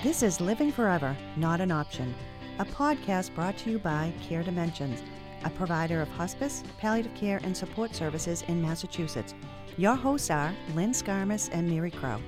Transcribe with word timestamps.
This 0.00 0.22
is 0.22 0.40
Living 0.40 0.70
Forever, 0.70 1.16
Not 1.36 1.60
an 1.60 1.72
Option, 1.72 2.14
a 2.60 2.64
podcast 2.64 3.34
brought 3.34 3.58
to 3.58 3.70
you 3.70 3.80
by 3.80 4.12
Care 4.22 4.44
Dimensions, 4.44 5.02
a 5.42 5.50
provider 5.50 6.00
of 6.00 6.08
hospice, 6.10 6.62
palliative 6.78 7.16
care, 7.16 7.40
and 7.42 7.56
support 7.56 7.96
services 7.96 8.44
in 8.46 8.62
Massachusetts. 8.62 9.34
Your 9.76 9.96
hosts 9.96 10.30
are 10.30 10.54
Lynn 10.76 10.92
Skarmas 10.92 11.50
and 11.52 11.68
Mary 11.68 11.90
Crow. 11.90 12.20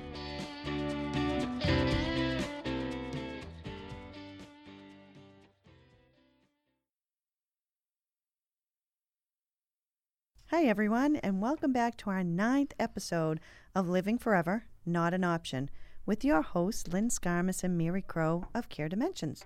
Hi, 10.47 10.65
everyone, 10.65 11.15
and 11.15 11.41
welcome 11.41 11.71
back 11.71 11.95
to 11.99 12.09
our 12.09 12.25
ninth 12.25 12.73
episode 12.77 13.39
of 13.73 13.87
Living 13.87 14.17
Forever, 14.17 14.65
Not 14.85 15.13
an 15.13 15.23
Option, 15.23 15.69
with 16.05 16.25
your 16.25 16.41
hosts, 16.41 16.87
Lynn 16.91 17.09
Skarmas 17.09 17.63
and 17.63 17.77
Mary 17.77 18.01
Crow 18.01 18.45
of 18.53 18.69
Care 18.69 18.89
Dimensions. 18.89 19.45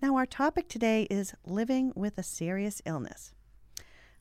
Now, 0.00 0.16
our 0.16 0.26
topic 0.26 0.68
today 0.68 1.06
is 1.10 1.34
living 1.44 1.92
with 1.96 2.18
a 2.18 2.22
serious 2.22 2.80
illness. 2.86 3.32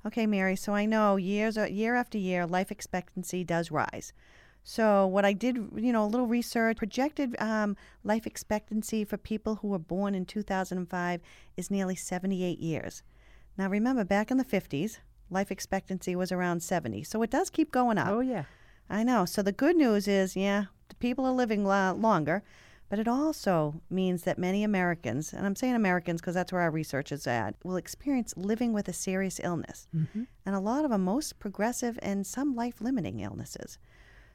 Okay, 0.06 0.26
Mary, 0.26 0.56
so 0.56 0.74
I 0.74 0.86
know 0.86 1.18
years, 1.18 1.58
year 1.58 1.96
after 1.96 2.18
year, 2.18 2.48
life 2.48 2.72
expectancy 2.72 3.44
does 3.44 3.72
rise. 3.72 4.14
So, 4.64 5.08
what 5.08 5.24
I 5.24 5.34
did, 5.34 5.56
you 5.76 5.94
know, 5.94 6.04
a 6.04 6.08
little 6.08 6.28
research, 6.28 6.78
projected 6.78 7.36
um, 7.40 7.78
life 8.04 8.26
expectancy 8.26 9.06
for 9.06 9.18
people 9.18 9.56
who 9.56 9.70
were 9.70 9.80
born 9.80 10.14
in 10.16 10.26
2005 10.26 11.22
is 11.56 11.72
nearly 11.72 11.96
78 11.96 12.60
years. 12.60 13.04
Now, 13.58 13.70
remember, 13.70 14.04
back 14.04 14.30
in 14.30 14.38
the 14.38 14.46
50s, 14.46 14.98
life 15.30 15.52
expectancy 15.52 16.16
was 16.16 16.32
around 16.32 16.62
70. 16.62 17.04
So 17.04 17.22
it 17.22 17.30
does 17.30 17.50
keep 17.50 17.72
going 17.72 17.98
up. 17.98 18.10
Oh, 18.10 18.20
yeah. 18.20 18.44
I 18.90 19.04
know. 19.04 19.26
So 19.26 19.42
the 19.42 19.52
good 19.52 19.76
news 19.76 20.08
is, 20.08 20.36
yeah, 20.36 20.66
people 20.96 21.26
are 21.26 21.32
living 21.32 21.66
la- 21.66 21.92
longer, 21.92 22.44
but 22.90 23.00
it 23.00 23.08
also 23.08 23.82
means 23.90 24.24
that 24.24 24.38
many 24.38 24.64
Americans, 24.64 25.34
and 25.34 25.46
I'm 25.46 25.56
saying 25.56 25.76
Americans 25.76 26.22
because 26.22 26.36
that's 26.36 26.54
where 26.54 26.62
our 26.62 26.72
research 26.72 27.12
is 27.12 27.28
at, 27.28 27.56
will 27.64 27.76
experience 27.76 28.34
living 28.38 28.72
with 28.72 28.88
a 28.88 28.94
serious 28.94 29.40
illness. 29.44 29.88
Mm-hmm. 29.96 30.24
And 30.46 30.56
a 30.56 30.60
lot 30.60 30.86
of 30.86 30.92
them 30.92 31.04
most 31.04 31.40
progressive 31.40 32.00
and 32.02 32.26
some 32.26 32.56
life 32.56 32.80
limiting 32.80 33.20
illnesses. 33.20 33.78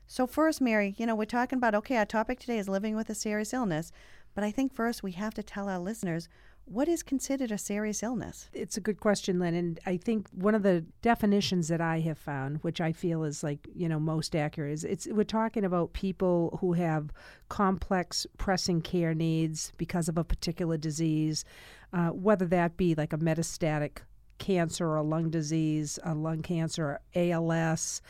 So, 0.07 0.27
first, 0.27 0.61
Mary, 0.61 0.95
you 0.99 1.07
know, 1.07 1.15
we're 1.15 1.25
talking 1.25 1.57
about 1.57 1.75
okay, 1.77 1.97
our 1.97 2.05
topic 2.05 2.41
today 2.41 2.59
is 2.59 2.69
living 2.69 2.95
with 2.95 3.09
a 3.09 3.15
serious 3.15 3.55
illness, 3.55 3.91
but 4.35 4.45
I 4.45 4.51
think 4.51 4.75
first 4.75 5.03
we 5.03 5.13
have 5.13 5.33
to 5.35 5.43
tell 5.43 5.69
our 5.69 5.79
listeners 5.79 6.29
what 6.65 6.89
is 6.89 7.03
considered 7.03 7.51
a 7.51 7.59
serious 7.59 8.03
illness? 8.03 8.49
It's 8.53 8.77
a 8.77 8.81
good 8.81 9.01
question, 9.01 9.39
Lynn. 9.39 9.55
And 9.55 9.81
I 9.85 9.97
think 9.97 10.29
one 10.31 10.55
of 10.55 10.63
the 10.63 10.85
definitions 11.03 11.69
that 11.69 11.81
I 11.81 12.01
have 12.01 12.19
found, 12.19 12.59
which 12.63 12.81
I 12.81 12.93
feel 12.93 13.25
is 13.25 13.43
like, 13.43 13.69
you 13.75 13.89
know, 13.89 13.99
most 13.99 14.35
accurate, 14.37 14.73
is 14.73 14.85
it's 14.85 15.07
we're 15.09 15.25
talking 15.25 15.65
about 15.65 15.93
people 15.93 16.59
who 16.61 16.73
have 16.75 17.11
complex 17.49 18.27
pressing 18.39 18.81
care 18.81 19.15
needs 19.15 19.73
because 19.77 20.09
of 20.09 20.17
a 20.17 20.25
particular 20.25 20.77
disease, 20.77 21.45
uh, 21.93 22.09
whether 22.09 22.47
that 22.47 22.77
be 22.77 22.95
like 22.95 23.13
a 23.13 23.19
metastatic 23.19 23.99
cancer 24.39 24.87
or 24.87 24.97
a 24.97 25.03
lung 25.03 25.31
disease, 25.31 25.99
a 26.05 26.15
lung 26.15 26.43
cancer, 26.43 27.01
ALS. 27.15 28.01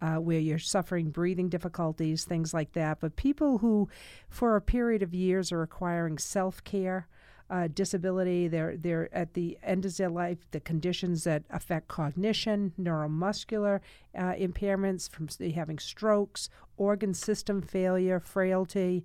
Uh, 0.00 0.16
where 0.16 0.40
you're 0.40 0.58
suffering 0.58 1.10
breathing 1.10 1.48
difficulties, 1.48 2.24
things 2.24 2.52
like 2.52 2.72
that. 2.72 2.98
But 2.98 3.14
people 3.14 3.58
who, 3.58 3.88
for 4.28 4.56
a 4.56 4.60
period 4.60 5.00
of 5.00 5.14
years, 5.14 5.52
are 5.52 5.58
requiring 5.58 6.18
self 6.18 6.64
care, 6.64 7.06
uh, 7.52 7.68
disability. 7.68 8.48
They're 8.48 8.76
they're 8.78 9.14
at 9.14 9.34
the 9.34 9.58
end 9.62 9.84
of 9.84 9.96
their 9.98 10.08
life. 10.08 10.38
The 10.50 10.60
conditions 10.60 11.24
that 11.24 11.44
affect 11.50 11.86
cognition, 11.86 12.72
neuromuscular 12.80 13.80
uh, 14.16 14.32
impairments, 14.32 15.10
from 15.10 15.28
having 15.52 15.78
strokes, 15.78 16.48
organ 16.78 17.12
system 17.12 17.60
failure, 17.60 18.18
frailty, 18.18 19.04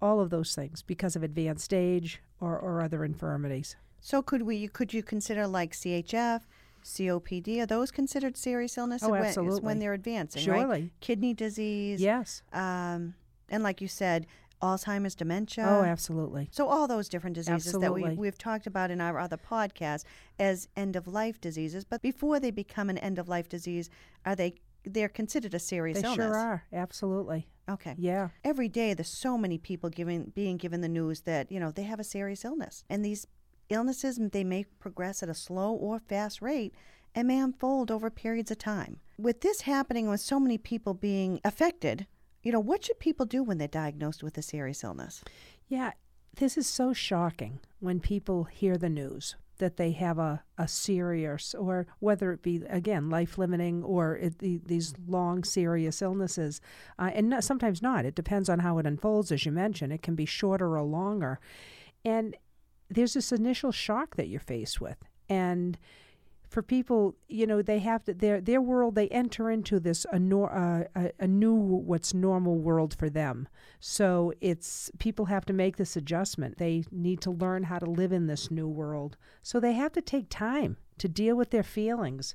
all 0.00 0.20
of 0.20 0.30
those 0.30 0.54
things 0.54 0.82
because 0.82 1.16
of 1.16 1.24
advanced 1.24 1.74
age 1.74 2.22
or, 2.40 2.56
or 2.56 2.80
other 2.82 3.04
infirmities. 3.04 3.76
So 4.00 4.22
could 4.22 4.42
we 4.42 4.68
could 4.68 4.94
you 4.94 5.02
consider 5.02 5.46
like 5.48 5.72
CHF? 5.72 6.42
COPD 6.84 7.58
are 7.60 7.66
those 7.66 7.90
considered 7.90 8.36
serious 8.36 8.78
illness? 8.78 9.02
Oh, 9.02 9.10
when, 9.10 9.24
absolutely. 9.24 9.60
When 9.60 9.80
they're 9.80 9.92
advancing, 9.92 10.42
Surely. 10.42 10.64
right? 10.64 10.90
Kidney 11.00 11.34
disease. 11.34 12.00
Yes. 12.00 12.42
Um, 12.52 13.14
and 13.50 13.64
like 13.64 13.80
you 13.80 13.88
said, 13.88 14.26
Alzheimer's, 14.62 15.14
dementia. 15.14 15.64
Oh, 15.66 15.82
absolutely. 15.82 16.48
So 16.50 16.68
all 16.68 16.88
those 16.88 17.08
different 17.08 17.34
diseases 17.34 17.72
that 17.72 17.92
we, 17.92 18.02
we've 18.14 18.38
talked 18.38 18.66
about 18.66 18.90
in 18.90 19.00
our 19.00 19.18
other 19.18 19.36
podcasts 19.36 20.04
as 20.38 20.68
end 20.76 20.96
of 20.96 21.06
life 21.06 21.40
diseases, 21.40 21.84
but 21.84 22.02
before 22.02 22.40
they 22.40 22.50
become 22.50 22.88
an 22.88 22.98
end 22.98 23.18
of 23.18 23.28
life 23.28 23.48
disease, 23.48 23.90
are 24.24 24.34
they 24.34 24.54
they're 24.84 25.08
considered 25.08 25.52
a 25.52 25.58
serious 25.58 26.00
They 26.00 26.06
illness? 26.06 26.26
sure 26.26 26.36
are. 26.36 26.64
Absolutely. 26.72 27.48
Okay. 27.68 27.94
Yeah. 27.98 28.28
Every 28.44 28.68
day 28.68 28.94
there's 28.94 29.08
so 29.08 29.36
many 29.36 29.58
people 29.58 29.90
giving 29.90 30.32
being 30.34 30.56
given 30.56 30.80
the 30.80 30.88
news 30.88 31.22
that, 31.22 31.50
you 31.50 31.58
know, 31.58 31.72
they 31.72 31.82
have 31.82 32.00
a 32.00 32.04
serious 32.04 32.44
illness. 32.44 32.84
And 32.88 33.04
these 33.04 33.26
illnesses 33.68 34.18
they 34.32 34.44
may 34.44 34.64
progress 34.78 35.22
at 35.22 35.28
a 35.28 35.34
slow 35.34 35.72
or 35.72 35.98
fast 35.98 36.40
rate 36.40 36.72
and 37.14 37.26
may 37.26 37.38
unfold 37.38 37.90
over 37.90 38.10
periods 38.10 38.50
of 38.50 38.58
time. 38.58 39.00
With 39.18 39.40
this 39.40 39.62
happening 39.62 40.08
with 40.08 40.20
so 40.20 40.38
many 40.38 40.58
people 40.58 40.94
being 40.94 41.40
affected, 41.44 42.06
you 42.46 42.52
know, 42.52 42.60
what 42.60 42.84
should 42.84 43.00
people 43.00 43.26
do 43.26 43.42
when 43.42 43.58
they're 43.58 43.66
diagnosed 43.66 44.22
with 44.22 44.38
a 44.38 44.42
serious 44.42 44.84
illness? 44.84 45.20
Yeah, 45.66 45.90
this 46.36 46.56
is 46.56 46.68
so 46.68 46.92
shocking 46.92 47.58
when 47.80 47.98
people 47.98 48.44
hear 48.44 48.76
the 48.76 48.88
news 48.88 49.34
that 49.58 49.78
they 49.78 49.90
have 49.90 50.20
a, 50.20 50.44
a 50.56 50.68
serious, 50.68 51.56
or 51.56 51.88
whether 51.98 52.30
it 52.30 52.42
be, 52.42 52.62
again, 52.68 53.10
life 53.10 53.36
limiting 53.36 53.82
or 53.82 54.14
it, 54.18 54.38
the, 54.38 54.60
these 54.64 54.94
long, 55.08 55.42
serious 55.42 56.00
illnesses. 56.00 56.60
Uh, 57.00 57.10
and 57.14 57.34
sometimes 57.42 57.82
not. 57.82 58.04
It 58.04 58.14
depends 58.14 58.48
on 58.48 58.60
how 58.60 58.78
it 58.78 58.86
unfolds, 58.86 59.32
as 59.32 59.44
you 59.44 59.50
mentioned. 59.50 59.92
It 59.92 60.02
can 60.02 60.14
be 60.14 60.24
shorter 60.24 60.76
or 60.76 60.82
longer. 60.82 61.40
And 62.04 62.36
there's 62.88 63.14
this 63.14 63.32
initial 63.32 63.72
shock 63.72 64.14
that 64.14 64.28
you're 64.28 64.38
faced 64.38 64.80
with. 64.80 64.98
And 65.28 65.76
for 66.48 66.62
people, 66.62 67.16
you 67.28 67.46
know, 67.46 67.62
they 67.62 67.80
have 67.80 68.04
to 68.04 68.14
their 68.14 68.40
their 68.40 68.60
world. 68.60 68.94
They 68.94 69.08
enter 69.08 69.50
into 69.50 69.80
this 69.80 70.06
a, 70.12 70.18
nor, 70.18 70.52
uh, 70.52 70.84
a, 70.94 71.12
a 71.20 71.26
new 71.26 71.54
what's 71.54 72.14
normal 72.14 72.58
world 72.58 72.94
for 72.98 73.10
them. 73.10 73.48
So 73.80 74.32
it's 74.40 74.90
people 74.98 75.26
have 75.26 75.44
to 75.46 75.52
make 75.52 75.76
this 75.76 75.96
adjustment. 75.96 76.58
They 76.58 76.84
need 76.90 77.20
to 77.22 77.30
learn 77.30 77.64
how 77.64 77.78
to 77.78 77.90
live 77.90 78.12
in 78.12 78.26
this 78.26 78.50
new 78.50 78.68
world. 78.68 79.16
So 79.42 79.60
they 79.60 79.72
have 79.72 79.92
to 79.92 80.00
take 80.00 80.28
time 80.30 80.76
to 80.98 81.08
deal 81.08 81.36
with 81.36 81.50
their 81.50 81.62
feelings, 81.62 82.34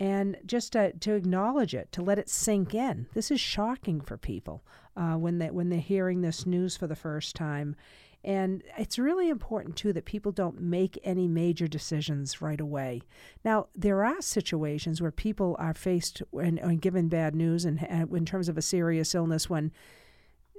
and 0.00 0.36
just 0.44 0.72
to, 0.72 0.92
to 0.92 1.14
acknowledge 1.14 1.74
it, 1.74 1.90
to 1.92 2.02
let 2.02 2.18
it 2.18 2.28
sink 2.28 2.74
in. 2.74 3.06
This 3.14 3.30
is 3.30 3.40
shocking 3.40 4.00
for 4.00 4.16
people 4.16 4.64
uh, 4.96 5.14
when 5.14 5.38
they 5.38 5.50
when 5.50 5.68
they're 5.70 5.80
hearing 5.80 6.20
this 6.20 6.46
news 6.46 6.76
for 6.76 6.86
the 6.86 6.96
first 6.96 7.34
time. 7.34 7.76
And 8.24 8.62
it's 8.76 8.98
really 8.98 9.28
important, 9.28 9.76
too, 9.76 9.92
that 9.92 10.04
people 10.04 10.32
don't 10.32 10.60
make 10.60 10.98
any 11.04 11.28
major 11.28 11.68
decisions 11.68 12.42
right 12.42 12.60
away. 12.60 13.02
Now, 13.44 13.68
there 13.76 14.04
are 14.04 14.20
situations 14.20 15.00
where 15.00 15.12
people 15.12 15.54
are 15.58 15.72
faced 15.72 16.22
and, 16.32 16.58
and 16.58 16.80
given 16.80 17.08
bad 17.08 17.34
news 17.34 17.64
and, 17.64 17.86
and 17.88 18.12
in 18.12 18.24
terms 18.24 18.48
of 18.48 18.58
a 18.58 18.62
serious 18.62 19.14
illness 19.14 19.48
when 19.48 19.70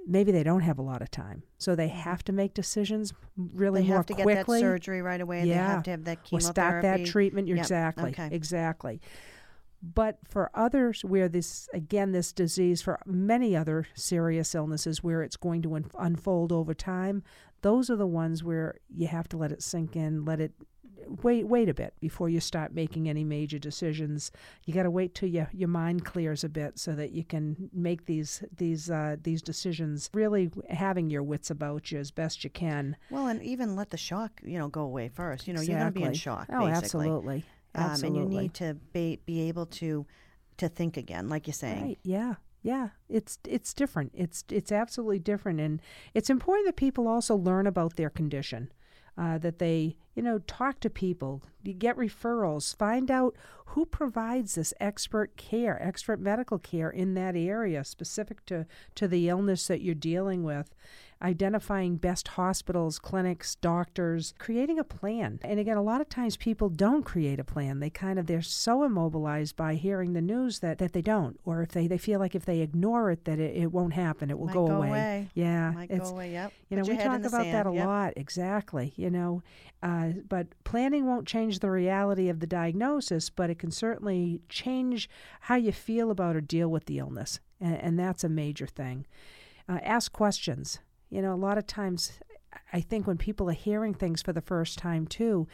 maybe 0.08 0.32
they 0.32 0.44
don't 0.44 0.62
have 0.62 0.80
a 0.80 0.82
lot 0.82 1.02
of 1.02 1.12
time. 1.12 1.44
So 1.58 1.76
they 1.76 1.88
mm-hmm. 1.88 2.00
have 2.00 2.24
to 2.26 2.32
make 2.32 2.54
decisions 2.54 3.14
really 3.38 3.82
they 3.82 3.88
more 3.88 3.98
have 3.98 4.06
to 4.08 4.14
quickly. 4.14 4.36
get 4.36 4.48
that 4.48 4.60
surgery 4.60 5.02
right 5.02 5.22
away. 5.22 5.42
They 5.42 5.50
Yeah. 5.50 5.68
have 5.68 5.84
to 5.84 5.92
have 5.92 6.06
that 6.06 6.18
or 6.18 6.22
chemotherapy. 6.24 6.54
start 6.54 6.82
that 6.84 7.06
treatment. 7.06 7.48
Yep, 7.48 7.58
Exactly. 7.58 8.10
okay. 8.12 8.30
Exactly. 8.32 9.02
But 9.82 10.18
for 10.28 10.52
others, 10.54 11.06
where 11.06 11.30
this, 11.30 11.70
again, 11.74 12.12
this 12.12 12.34
disease, 12.34 12.82
for 12.82 13.00
many 13.06 13.56
other 13.56 13.88
serious 13.94 14.54
illnesses 14.54 15.02
where 15.04 15.22
it's 15.24 15.38
going 15.38 15.62
to 15.62 15.82
unfold 15.98 16.52
over 16.52 16.74
time, 16.74 17.24
those 17.62 17.90
are 17.90 17.96
the 17.96 18.08
ones 18.08 18.44
where 18.44 18.76
you 18.94 19.08
have 19.08 19.28
to 19.30 19.38
let 19.38 19.52
it 19.52 19.62
sink 19.64 19.96
in, 19.96 20.26
let 20.26 20.40
it 20.40 20.52
wait 21.24 21.48
wait 21.48 21.68
a 21.70 21.74
bit 21.74 21.94
before 22.00 22.30
you 22.30 22.40
start 22.40 22.74
making 22.74 23.10
any 23.10 23.24
major 23.24 23.58
decisions. 23.58 24.32
You 24.66 24.74
got 24.74 24.84
to 24.84 24.92
wait 24.92 25.16
till 25.16 25.30
your 25.30 25.50
your 25.54 25.70
mind 25.70 26.06
clears 26.06 26.44
a 26.44 26.50
bit 26.50 26.78
so 26.78 26.94
that 26.94 27.12
you 27.12 27.24
can 27.24 27.70
make 27.74 28.06
these 28.06 28.44
these 28.56 28.90
uh, 28.92 29.16
these 29.22 29.42
decisions. 29.42 30.10
Really 30.14 30.52
having 30.70 31.10
your 31.10 31.24
wits 31.24 31.50
about 31.50 31.92
you 31.92 32.00
as 32.00 32.12
best 32.12 32.44
you 32.44 32.50
can. 32.50 32.96
Well, 33.10 33.28
and 33.28 33.42
even 33.42 33.76
let 33.76 33.90
the 33.90 33.98
shock, 33.98 34.42
you 34.44 34.60
know, 34.60 34.68
go 34.68 34.82
away 34.82 35.10
first. 35.10 35.48
You 35.48 35.54
know, 35.54 35.62
you're 35.62 35.80
going 35.80 35.94
to 35.94 36.00
be 36.00 36.04
in 36.06 36.14
shock, 36.14 36.48
Oh, 36.52 36.66
basically. 36.68 36.76
absolutely. 37.08 37.46
Um, 37.76 37.84
Absolutely. 37.86 38.22
and 38.22 38.34
you 38.34 38.40
need 38.42 38.54
to 38.56 38.74
be, 38.94 39.20
be 39.26 39.42
able 39.48 39.68
to 39.68 40.06
to 40.58 40.68
think 40.68 40.98
again, 40.98 41.30
like 41.30 41.46
you're 41.48 41.54
saying. 41.54 41.84
Right. 41.84 42.00
Yeah. 42.04 42.36
Yeah. 42.62 42.90
It's 43.08 43.40
it's 43.48 43.74
different. 43.74 44.12
It's 44.14 44.44
it's 44.50 44.72
absolutely 44.72 45.20
different, 45.20 45.60
and 45.60 45.82
it's 46.14 46.30
important 46.30 46.68
that 46.68 46.76
people 46.76 47.08
also 47.08 47.36
learn 47.36 47.68
about 47.68 47.96
their 47.96 48.10
condition. 48.10 48.72
Uh, 49.18 49.38
that 49.38 49.60
they, 49.60 49.98
you 50.16 50.24
know, 50.24 50.40
talk 50.40 50.80
to 50.80 50.90
people, 50.90 51.44
you 51.62 51.74
get 51.74 51.98
referrals, 51.98 52.74
find 52.78 53.12
out 53.12 53.36
who 53.66 53.86
provides 53.86 54.56
this 54.56 54.74
expert 54.80 55.36
care, 55.36 55.78
expert 55.86 56.22
medical 56.22 56.58
care 56.58 56.90
in 56.90 57.16
that 57.16 57.36
area 57.36 57.84
specific 57.84 58.46
to, 58.46 58.66
to 58.96 59.10
the 59.10 59.28
illness 59.28 59.68
that 59.68 59.82
you're 59.82 59.94
dealing 59.94 60.44
with. 60.44 60.74
Identifying 61.22 61.98
best 61.98 62.30
hospitals, 62.30 62.98
clinics, 62.98 63.56
doctors, 63.56 64.34
creating 64.40 64.80
a 64.80 64.84
plan. 64.84 65.40
And 65.44 65.60
again, 65.60 65.78
a 65.78 65.82
lot 65.82 66.02
of 66.02 66.08
times 66.08 66.38
people 66.38 66.70
don't 66.70 67.04
create 67.04 67.40
a 67.40 67.44
plan. 67.44 67.80
They 67.80 67.90
kind 67.90 68.18
of 68.18 68.28
they're 68.28 68.42
so 68.42 68.84
immobilized 68.84 69.56
by 69.56 69.76
hearing 69.76 70.14
the 70.14 70.22
news 70.22 70.60
that, 70.60 70.78
that 70.78 70.94
they 70.94 71.02
don't. 71.02 71.40
Or 71.44 71.62
if 71.62 71.70
they, 71.70 71.88
they 71.88 71.98
feel 71.98 72.20
like 72.20 72.36
if 72.36 72.46
they 72.46 72.62
ignore 72.62 73.12
it 73.12 73.26
that 73.26 73.40
it, 73.40 73.56
it 73.56 73.72
won't 73.72 73.94
happen. 73.94 74.30
It 74.30 74.40
will 74.40 74.48
Might 74.48 74.54
go, 74.54 74.68
go 74.68 74.76
away. 74.76 74.88
away. 74.88 75.30
Yeah. 75.34 75.72
Might 75.72 75.92
it's 75.92 76.10
go 76.10 76.16
away. 76.16 76.32
Yep. 76.32 76.54
you 76.70 76.78
know, 76.78 76.84
we 76.84 76.98
talk 76.98 77.24
about 77.24 77.46
that 77.46 77.68
a 77.68 77.74
yep. 77.74 77.86
lot. 77.86 78.14
Exactly. 78.16 78.94
You 78.96 79.10
know, 79.10 79.44
uh, 79.82 80.10
but 80.28 80.48
planning 80.64 81.06
won't 81.06 81.28
change 81.28 81.60
the 81.60 81.72
reality 81.72 82.30
of 82.30 82.40
the 82.40 82.48
diagnosis, 82.48 83.30
but 83.30 83.50
it 83.50 83.60
can 83.60 83.72
certainly 83.72 84.42
change 84.50 85.10
how 85.42 85.56
you 85.56 85.72
feel 85.72 86.12
about 86.12 86.36
or 86.36 86.42
deal 86.42 86.70
with 86.70 86.86
the 86.86 87.00
illness, 87.00 87.40
and, 87.62 87.76
and 87.76 88.00
that's 88.00 88.24
a 88.24 88.30
major 88.30 88.68
thing. 88.68 89.06
Uh, 89.70 89.80
ask 89.84 90.12
questions. 90.12 90.80
You 91.10 91.22
know, 91.22 91.34
a 91.34 91.36
lot 91.48 91.58
of 91.58 91.66
times, 91.68 92.20
I 92.74 92.82
think 92.82 93.08
when 93.08 93.18
people 93.18 93.50
are 93.50 93.54
hearing 93.54 93.94
things 93.94 94.22
for 94.22 94.34
the 94.34 94.42
first 94.42 94.78
time 94.78 95.08
too, 95.08 95.48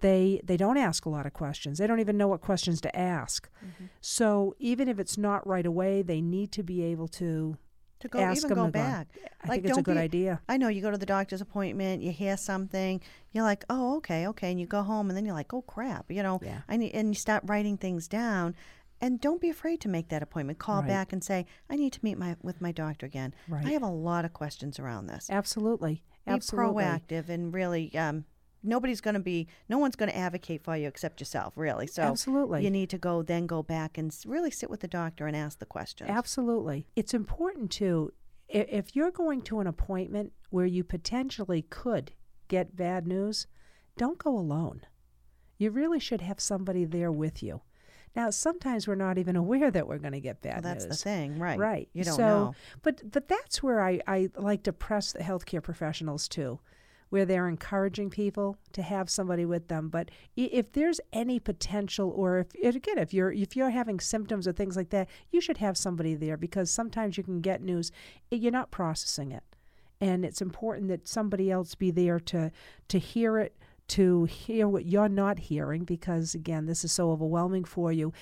they 0.00 0.40
they 0.42 0.56
don't 0.56 0.78
ask 0.78 1.04
a 1.06 1.08
lot 1.10 1.26
of 1.26 1.32
questions. 1.32 1.78
They 1.78 1.86
don't 1.86 2.00
even 2.00 2.16
know 2.16 2.28
what 2.28 2.40
questions 2.40 2.80
to 2.80 2.96
ask. 2.96 3.48
Mm-hmm. 3.64 3.84
So 4.00 4.54
even 4.58 4.88
if 4.88 4.98
it's 4.98 5.16
not 5.16 5.46
right 5.46 5.66
away, 5.66 6.02
they 6.02 6.20
need 6.20 6.50
to 6.52 6.62
be 6.62 6.82
able 6.82 7.08
to 7.08 7.56
To 8.00 8.08
go 8.08 8.18
ask 8.18 8.38
even 8.38 8.48
them 8.48 8.58
go 8.58 8.66
to 8.66 8.72
go. 8.72 8.72
back. 8.72 9.06
I 9.44 9.48
Like, 9.48 9.62
think 9.62 9.68
it's 9.70 9.78
a 9.78 9.82
good 9.82 9.94
be- 9.94 10.00
idea. 10.00 10.40
I 10.48 10.56
know 10.56 10.68
you 10.68 10.82
go 10.82 10.90
to 10.90 10.98
the 10.98 11.06
doctor's 11.06 11.40
appointment, 11.40 12.02
you 12.02 12.10
hear 12.10 12.36
something, 12.36 13.00
you're 13.32 13.44
like, 13.44 13.64
oh, 13.70 13.96
okay, 13.98 14.26
okay, 14.28 14.50
and 14.50 14.58
you 14.60 14.66
go 14.66 14.82
home, 14.82 15.08
and 15.08 15.16
then 15.16 15.24
you're 15.24 15.34
like, 15.36 15.52
oh 15.54 15.62
crap, 15.62 16.10
you 16.10 16.22
know, 16.22 16.40
Yeah. 16.42 16.62
I 16.68 16.76
need, 16.78 16.92
and 16.94 17.08
you 17.08 17.14
start 17.14 17.42
writing 17.46 17.76
things 17.76 18.08
down, 18.08 18.56
and 19.02 19.20
don't 19.20 19.40
be 19.40 19.50
afraid 19.50 19.80
to 19.82 19.88
make 19.88 20.08
that 20.08 20.22
appointment. 20.22 20.58
Call 20.58 20.78
Right. 20.80 20.88
back 20.88 21.12
and 21.12 21.22
say, 21.22 21.44
I 21.68 21.76
need 21.76 21.92
to 21.94 22.00
meet 22.02 22.16
my 22.16 22.36
with 22.40 22.60
my 22.60 22.72
doctor 22.72 23.04
again. 23.04 23.34
Right. 23.48 23.66
I 23.66 23.70
have 23.72 23.82
a 23.82 23.88
lot 23.88 24.24
of 24.24 24.32
questions 24.32 24.78
around 24.78 25.08
this. 25.08 25.28
Absolutely. 25.28 26.02
Be 26.24 26.32
proactive 26.34 27.28
and 27.28 27.52
really, 27.52 27.94
um, 27.98 28.24
nobody's 28.62 29.00
going 29.00 29.14
to 29.14 29.20
be, 29.20 29.48
no 29.68 29.76
one's 29.78 29.96
going 29.96 30.08
to 30.10 30.16
advocate 30.16 30.62
for 30.62 30.76
you 30.76 30.86
except 30.86 31.20
yourself, 31.20 31.54
really. 31.56 31.88
So 31.88 32.02
Absolutely. 32.04 32.62
you 32.62 32.70
need 32.70 32.90
to 32.90 32.98
go, 32.98 33.22
then 33.22 33.46
go 33.48 33.60
back 33.64 33.98
and 33.98 34.16
really 34.24 34.52
sit 34.52 34.70
with 34.70 34.80
the 34.80 34.88
doctor 34.88 35.26
and 35.26 35.36
ask 35.36 35.58
the 35.58 35.66
questions. 35.66 36.08
Absolutely. 36.08 36.86
It's 36.94 37.12
important 37.12 37.72
too, 37.72 38.12
i- 38.54 38.58
if 38.58 38.94
you're 38.94 39.10
going 39.10 39.42
to 39.42 39.58
an 39.58 39.66
appointment 39.66 40.32
where 40.50 40.66
you 40.66 40.84
potentially 40.84 41.62
could 41.62 42.12
get 42.46 42.76
bad 42.76 43.04
news, 43.08 43.48
don't 43.96 44.18
go 44.18 44.38
alone. 44.38 44.82
You 45.58 45.70
really 45.72 45.98
should 45.98 46.20
have 46.20 46.38
somebody 46.38 46.84
there 46.84 47.10
with 47.10 47.42
you. 47.42 47.62
Now, 48.14 48.30
sometimes 48.30 48.86
we're 48.86 48.94
not 48.94 49.16
even 49.18 49.36
aware 49.36 49.70
that 49.70 49.86
we're 49.86 49.98
going 49.98 50.12
to 50.12 50.20
get 50.20 50.42
bad 50.42 50.62
Well, 50.62 50.74
that's 50.74 50.84
news. 50.84 50.98
the 50.98 51.04
thing, 51.04 51.38
right? 51.38 51.58
Right. 51.58 51.88
You 51.92 52.04
don't 52.04 52.16
so, 52.16 52.22
know. 52.22 52.54
But 52.82 53.10
but 53.10 53.28
that's 53.28 53.62
where 53.62 53.82
I, 53.82 54.00
I 54.06 54.28
like 54.36 54.62
to 54.64 54.72
press 54.72 55.12
the 55.12 55.20
healthcare 55.20 55.62
professionals 55.62 56.28
too, 56.28 56.60
where 57.08 57.24
they're 57.24 57.48
encouraging 57.48 58.10
people 58.10 58.56
to 58.72 58.82
have 58.82 59.08
somebody 59.08 59.46
with 59.46 59.68
them. 59.68 59.88
But 59.88 60.10
if 60.36 60.72
there's 60.72 61.00
any 61.12 61.40
potential, 61.40 62.10
or 62.14 62.46
if 62.54 62.74
again, 62.76 62.98
if 62.98 63.14
you're 63.14 63.32
if 63.32 63.56
you're 63.56 63.70
having 63.70 63.98
symptoms 63.98 64.46
or 64.46 64.52
things 64.52 64.76
like 64.76 64.90
that, 64.90 65.08
you 65.30 65.40
should 65.40 65.58
have 65.58 65.78
somebody 65.78 66.14
there 66.14 66.36
because 66.36 66.70
sometimes 66.70 67.16
you 67.16 67.24
can 67.24 67.40
get 67.40 67.62
news, 67.62 67.92
eh, 68.30 68.36
you're 68.36 68.52
not 68.52 68.70
processing 68.70 69.32
it, 69.32 69.44
and 70.02 70.24
it's 70.24 70.42
important 70.42 70.88
that 70.88 71.08
somebody 71.08 71.50
else 71.50 71.74
be 71.74 71.90
there 71.90 72.20
to 72.20 72.50
to 72.88 72.98
hear 72.98 73.38
it 73.38 73.56
to 73.88 74.24
hear 74.24 74.68
what 74.68 74.86
you're 74.86 75.08
not 75.08 75.38
hearing 75.38 75.84
because 75.84 76.34
again 76.34 76.66
this 76.66 76.84
is 76.84 76.92
so 76.92 77.10
overwhelming 77.10 77.64
for 77.64 77.92
you. 77.92 78.12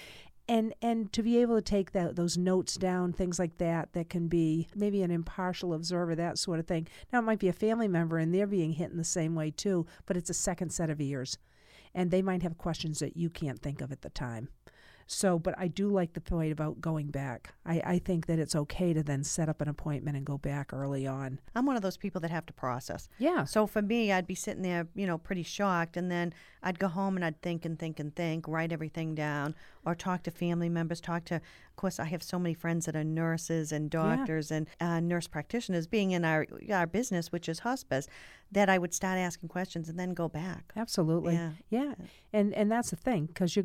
And 0.49 0.75
and 0.83 1.13
to 1.13 1.23
be 1.23 1.39
able 1.39 1.57
to 1.57 1.63
take 1.63 1.93
that 1.93 2.17
those 2.17 2.37
notes 2.37 2.75
down 2.75 3.13
things 3.13 3.39
like 3.39 3.59
that 3.59 3.93
that 3.93 4.09
can 4.09 4.27
be 4.29 4.69
maybe 4.75 5.03
an 5.03 5.11
impartial 5.11 5.75
observer 5.75 6.15
that 6.17 6.39
sort 6.39 6.59
of 6.59 6.67
thing. 6.67 6.89
Now 7.13 7.21
it 7.21 7.23
might 7.23 7.39
be 7.39 7.49
a 7.49 7.53
family 7.53 7.89
member 7.89 8.19
and 8.19 8.35
they're 8.35 8.47
being 8.47 8.73
hit 8.73 8.91
in 8.91 8.97
the 8.97 9.05
same 9.05 9.35
way 9.35 9.51
too 9.51 9.87
but 10.07 10.17
it's 10.17 10.31
a 10.31 10.35
second 10.35 10.71
set 10.71 10.91
of 10.91 11.01
ears. 11.01 11.39
And 11.95 12.11
they 12.11 12.23
might 12.23 12.43
have 12.43 12.59
questions 12.59 13.01
that 13.01 13.17
you 13.17 13.31
can't 13.31 13.61
think 13.61 13.81
of 13.81 13.91
at 13.91 14.03
the 14.03 14.11
time 14.11 14.49
so 15.13 15.39
but 15.39 15.55
i 15.59 15.67
do 15.67 15.89
like 15.89 16.13
the 16.13 16.21
point 16.21 16.53
about 16.53 16.81
going 16.81 17.11
back 17.11 17.53
i, 17.67 17.83
I 17.85 17.99
think 17.99 18.27
that 18.27 18.39
it's 18.39 18.55
okay 18.55 18.93
to 18.93 19.03
then 19.03 19.25
set 19.25 19.49
up 19.49 19.61
an 19.61 19.69
appointment 19.69 20.17
and 20.17 20.25
go 20.25 20.39
back 20.39 20.73
early 20.73 21.07
on 21.07 21.41
I'm 21.55 21.67
one 21.67 21.77
of 21.77 21.83
those 21.83 21.97
people 21.97 22.21
that 22.23 22.31
have 22.31 22.47
to 22.47 22.53
process. 22.53 23.09
yeah 23.19 23.45
So 23.45 23.67
for 23.67 23.83
me, 23.83 24.13
I'd 24.13 24.27
be 24.27 24.35
sitting 24.35 24.63
there, 24.63 24.87
you 24.95 25.07
know, 25.07 25.19
pretty 25.19 25.43
shocked, 25.43 25.97
and 25.97 26.11
then 26.11 26.33
I'd 26.63 26.79
go 26.79 26.89
home 26.89 27.17
and 27.17 27.25
I'd 27.25 27.43
think 27.43 27.65
and 27.65 27.79
think 27.79 27.99
and 27.99 28.15
think, 28.15 28.47
write 28.47 28.73
everything 28.73 29.15
down, 29.15 29.55
or 29.85 29.95
talk 29.95 30.23
to 30.25 30.31
family 30.31 30.69
members, 30.69 31.01
talk 31.01 31.25
to. 31.27 31.41
Of 31.81 31.83
course, 31.83 31.99
I 31.99 32.05
have 32.05 32.23
so 32.23 32.39
many 32.39 32.53
friends 32.53 32.85
that 32.85 32.95
are 32.95 33.03
nurses 33.03 33.73
and 33.73 33.89
doctors 33.89 34.51
and 34.51 34.69
uh, 34.83 35.01
nurse 35.01 35.27
practitioners, 35.27 35.87
being 35.87 36.11
in 36.11 36.27
our 36.27 36.47
our 36.71 36.87
business, 36.87 37.33
which 37.33 37.49
is 37.49 37.61
hospice, 37.61 38.07
that 38.53 38.69
I 38.69 38.77
would 38.77 38.93
start 38.93 39.17
asking 39.17 39.49
questions 39.49 39.89
and 39.89 39.99
then 39.99 40.13
go 40.13 40.29
back. 40.29 40.75
Absolutely. 40.77 41.33
Yeah. 41.33 41.53
Yeah. 41.71 41.95
And 42.35 42.53
and 42.53 42.71
that's 42.71 42.91
the 42.91 42.97
thing 42.97 43.25
because 43.25 43.57
you 43.57 43.63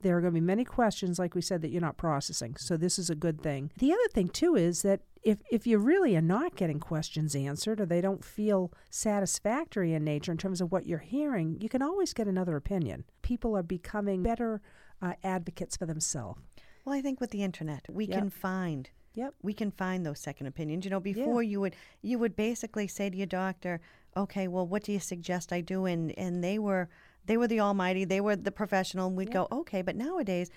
there 0.00 0.16
are 0.16 0.22
going 0.22 0.32
to 0.32 0.40
be 0.40 0.46
many 0.46 0.64
questions 0.64 1.18
like 1.18 1.34
we 1.34 1.42
said 1.42 1.60
that 1.60 1.68
you're 1.68 1.82
not 1.82 1.98
processing. 1.98 2.56
So 2.56 2.78
this 2.78 2.98
is 2.98 3.10
a 3.10 3.14
good 3.14 3.42
thing. 3.42 3.70
The 3.76 3.92
other 3.92 4.08
thing 4.14 4.30
too 4.30 4.56
is 4.56 4.80
that 4.80 5.02
if 5.22 5.36
if 5.50 5.66
you 5.66 5.76
really 5.76 6.16
are 6.16 6.22
not 6.22 6.56
getting 6.56 6.80
questions 6.80 7.36
answered 7.36 7.82
or 7.82 7.84
they 7.84 8.00
don't 8.00 8.24
feel 8.24 8.72
satisfactory 8.88 9.92
in 9.92 10.04
nature 10.04 10.32
in 10.32 10.38
terms 10.38 10.62
of 10.62 10.72
what 10.72 10.86
you're 10.86 11.00
hearing, 11.00 11.58
you 11.60 11.68
can 11.68 11.82
always 11.82 12.14
get 12.14 12.28
another 12.28 12.56
opinion. 12.56 13.04
People 13.20 13.54
are 13.54 13.62
becoming 13.62 14.22
better 14.22 14.62
uh, 15.02 15.12
advocates 15.22 15.76
for 15.76 15.84
themselves. 15.84 16.40
Well, 16.88 16.96
I 16.96 17.02
think 17.02 17.20
with 17.20 17.32
the 17.32 17.42
internet, 17.42 17.84
we 17.90 18.06
Yep. 18.06 18.14
can 18.18 18.30
find 18.30 18.88
Yep. 19.14 19.34
we 19.42 19.52
can 19.52 19.70
find 19.70 20.06
those 20.06 20.20
second 20.20 20.46
opinions. 20.46 20.86
You 20.86 20.90
know, 20.90 21.00
before 21.00 21.42
you 21.42 21.60
would 21.60 21.76
you 22.00 22.18
would 22.18 22.34
basically 22.34 22.88
say 22.88 23.10
to 23.10 23.16
your 23.16 23.26
doctor, 23.26 23.82
"Okay, 24.16 24.48
well, 24.48 24.66
what 24.66 24.84
do 24.84 24.92
you 24.92 24.98
suggest 25.00 25.52
I 25.52 25.60
do?" 25.60 25.84
And 25.84 26.18
and 26.18 26.42
they 26.42 26.58
were 26.58 26.88
they 27.26 27.36
were 27.36 27.46
the 27.46 27.60
almighty, 27.60 28.06
they 28.06 28.22
were 28.22 28.36
the 28.36 28.50
professional, 28.50 29.08
and 29.08 29.18
we'd 29.18 29.30
go, 29.30 29.48
"Okay." 29.52 29.82
But 29.82 29.96
nowadays, 29.96 30.48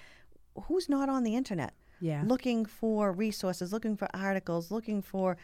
who's 0.68 0.88
not 0.88 1.10
on 1.10 1.24
the 1.24 1.36
internet 1.36 1.74
Yeah. 2.00 2.24
looking 2.24 2.66
for 2.66 3.12
resources, 3.12 3.74
looking 3.74 3.98
for 3.98 4.08
articles, 4.14 4.72
looking 4.72 5.02
for 5.02 5.36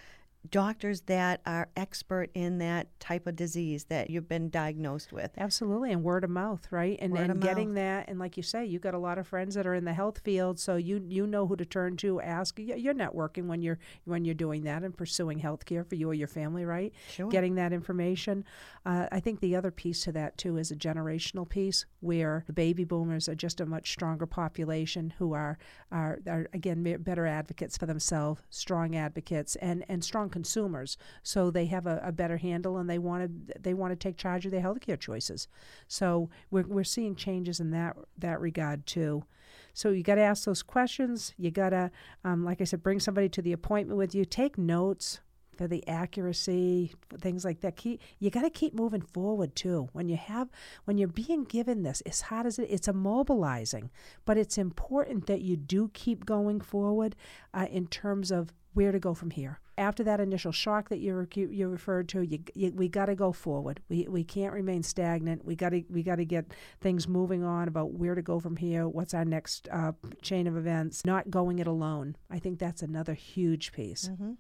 doctors 0.50 1.02
that 1.02 1.42
are 1.46 1.70
expert 1.76 2.30
in 2.34 2.58
that 2.60 2.88
type 3.00 3.28
of 3.28 3.36
disease 3.36 3.86
that 3.86 4.10
you've 4.10 4.30
been 4.30 4.50
diagnosed 4.50 5.12
with? 5.12 5.32
Absolutely, 5.38 5.92
and 5.92 6.04
word 6.04 6.24
of 6.24 6.30
mouth, 6.30 6.68
right? 6.72 6.98
And 7.02 7.18
and 7.18 7.42
getting 7.42 7.70
mouth. 7.70 7.76
that, 7.76 8.10
and 8.10 8.20
like 8.20 8.38
you 8.38 8.44
say, 8.44 8.66
you've 8.66 8.82
got 8.82 8.94
a 8.94 9.00
lot 9.00 9.18
of 9.18 9.28
friends 9.28 9.56
that 9.56 9.68
are 9.68 9.74
in 9.74 9.86
the 9.86 9.94
health 9.94 10.20
field, 10.24 10.60
so 10.60 10.76
you 10.76 11.04
you 11.08 11.28
know 11.28 11.48
who 11.48 11.56
to 11.56 11.66
turn 11.66 11.98
to. 11.98 12.22
Ask. 12.22 12.60
You're 12.60 12.94
networking 12.94 13.48
when 13.48 13.62
you're 13.62 13.80
when 14.06 14.26
you're 14.26 14.36
doing 14.36 14.64
that 14.64 14.84
and 14.84 14.96
pursuing 14.96 15.40
health 15.40 15.66
care 15.66 15.84
for 15.84 15.96
you 15.96 16.10
or 16.10 16.14
your 16.14 16.28
family, 16.28 16.66
right? 16.66 16.94
Sure. 17.10 17.30
Getting 17.30 17.56
that 17.56 17.74
information. 17.74 18.44
Uh, 18.86 19.08
I 19.12 19.20
think 19.20 19.40
the 19.40 19.56
other 19.56 19.72
piece 19.72 20.04
to 20.04 20.12
that 20.14 20.38
too 20.38 20.58
is 20.58 20.72
a 20.72 20.76
generational 20.76 21.48
piece 21.48 21.86
where 22.00 22.44
the 22.48 22.54
baby 22.54 22.84
boomers 22.84 23.28
are 23.28 23.36
just 23.36 23.60
a 23.60 23.66
much 23.66 23.92
stronger 23.92 24.26
population 24.26 25.14
who 25.18 25.34
are 25.34 25.58
are, 25.92 26.20
are 26.28 26.48
again 26.54 26.84
better 27.02 27.26
advocates 27.28 27.78
for 27.78 27.86
themselves, 27.86 28.42
strong 28.50 28.96
advocates, 28.96 29.56
and 29.58 29.84
and 29.90 30.04
strong 30.04 30.27
consumers. 30.30 30.98
So 31.24 31.52
they 31.52 31.66
have 31.68 31.86
a, 31.86 32.02
a 32.04 32.12
better 32.12 32.38
handle 32.38 32.78
and 32.78 32.90
they 32.90 33.00
want 33.00 33.24
to 33.24 33.60
they 33.60 33.74
want 33.74 33.92
to 33.92 33.96
take 33.96 34.18
charge 34.18 34.46
of 34.46 34.52
their 34.52 34.62
healthcare 34.62 35.00
choices. 35.00 35.48
So 35.88 36.30
we're 36.52 36.68
we're 36.68 36.84
seeing 36.84 37.16
changes 37.16 37.60
in 37.60 37.72
that 37.72 37.98
that 38.18 38.40
regard 38.40 38.86
too. 38.86 39.26
So 39.74 39.90
you 39.90 40.02
got 40.02 40.16
to 40.16 40.22
ask 40.22 40.46
those 40.46 40.64
questions. 40.64 41.34
You 41.38 41.52
got 41.52 41.70
to, 41.70 41.92
um, 42.24 42.44
like 42.44 42.62
I 42.62 42.64
said, 42.64 42.82
bring 42.82 43.00
somebody 43.00 43.30
to 43.30 43.44
the 43.44 43.54
appointment 43.54 43.98
with 43.98 44.16
you. 44.16 44.26
Take 44.26 44.58
notes 44.58 45.20
for 45.58 45.68
the 45.68 45.88
accuracy, 45.88 46.94
things 47.20 47.44
like 47.44 47.62
that. 47.62 47.76
Keep 47.76 48.02
you 48.20 48.30
got 48.30 48.44
to 48.44 48.50
keep 48.50 48.74
moving 48.74 49.02
forward 49.02 49.56
too. 49.56 49.90
When 49.94 50.08
you 50.10 50.18
have, 50.18 50.50
when 50.86 50.98
you're 50.98 51.08
being 51.08 51.44
given 51.44 51.84
this, 51.84 52.02
as 52.02 52.22
hard 52.22 52.46
as 52.46 52.60
it, 52.60 52.68
it's 52.70 52.88
immobilizing, 52.88 53.90
but 54.26 54.38
it's 54.38 54.58
important 54.58 55.28
that 55.28 55.42
you 55.42 55.58
do 55.58 55.90
keep 55.94 56.26
going 56.26 56.62
forward 56.62 57.16
uh, 57.54 57.68
in 57.72 57.88
terms 57.88 58.32
of 58.32 58.54
where 58.74 58.92
to 58.92 59.00
go 59.00 59.14
from 59.14 59.32
here. 59.32 59.60
After 59.80 60.04
that 60.06 60.20
initial 60.20 60.52
shock 60.52 60.90
that 60.90 61.00
you 61.00 61.28
you 61.34 61.68
referred 61.68 62.10
to, 62.10 62.22
you, 62.22 62.40
you 62.56 62.72
we 62.74 62.88
got 62.88 63.06
to 63.06 63.16
go 63.16 63.32
forward. 63.32 63.82
We 63.90 64.08
we 64.08 64.24
can't 64.24 64.54
remain 64.54 64.82
stagnant. 64.82 65.46
We 65.46 65.56
got 65.56 65.70
to 65.70 65.84
we 65.90 66.02
got 66.02 66.16
to 66.16 66.26
get 66.26 66.46
things 66.82 67.08
moving 67.08 67.44
on 67.44 67.68
about 67.68 67.94
where 67.94 68.16
to 68.16 68.22
go 68.24 68.40
from 68.40 68.58
here. 68.58 68.88
What's 68.88 69.14
our 69.14 69.26
next 69.26 69.68
uh, 69.72 69.92
chain 70.22 70.48
of 70.48 70.58
events? 70.58 71.06
Not 71.06 71.30
going 71.30 71.60
it 71.60 71.68
alone. 71.68 72.16
I 72.30 72.40
think 72.40 72.58
that's 72.58 72.82
another 72.82 73.14
huge 73.14 73.72
piece. 73.72 74.08
hmm 74.08 74.34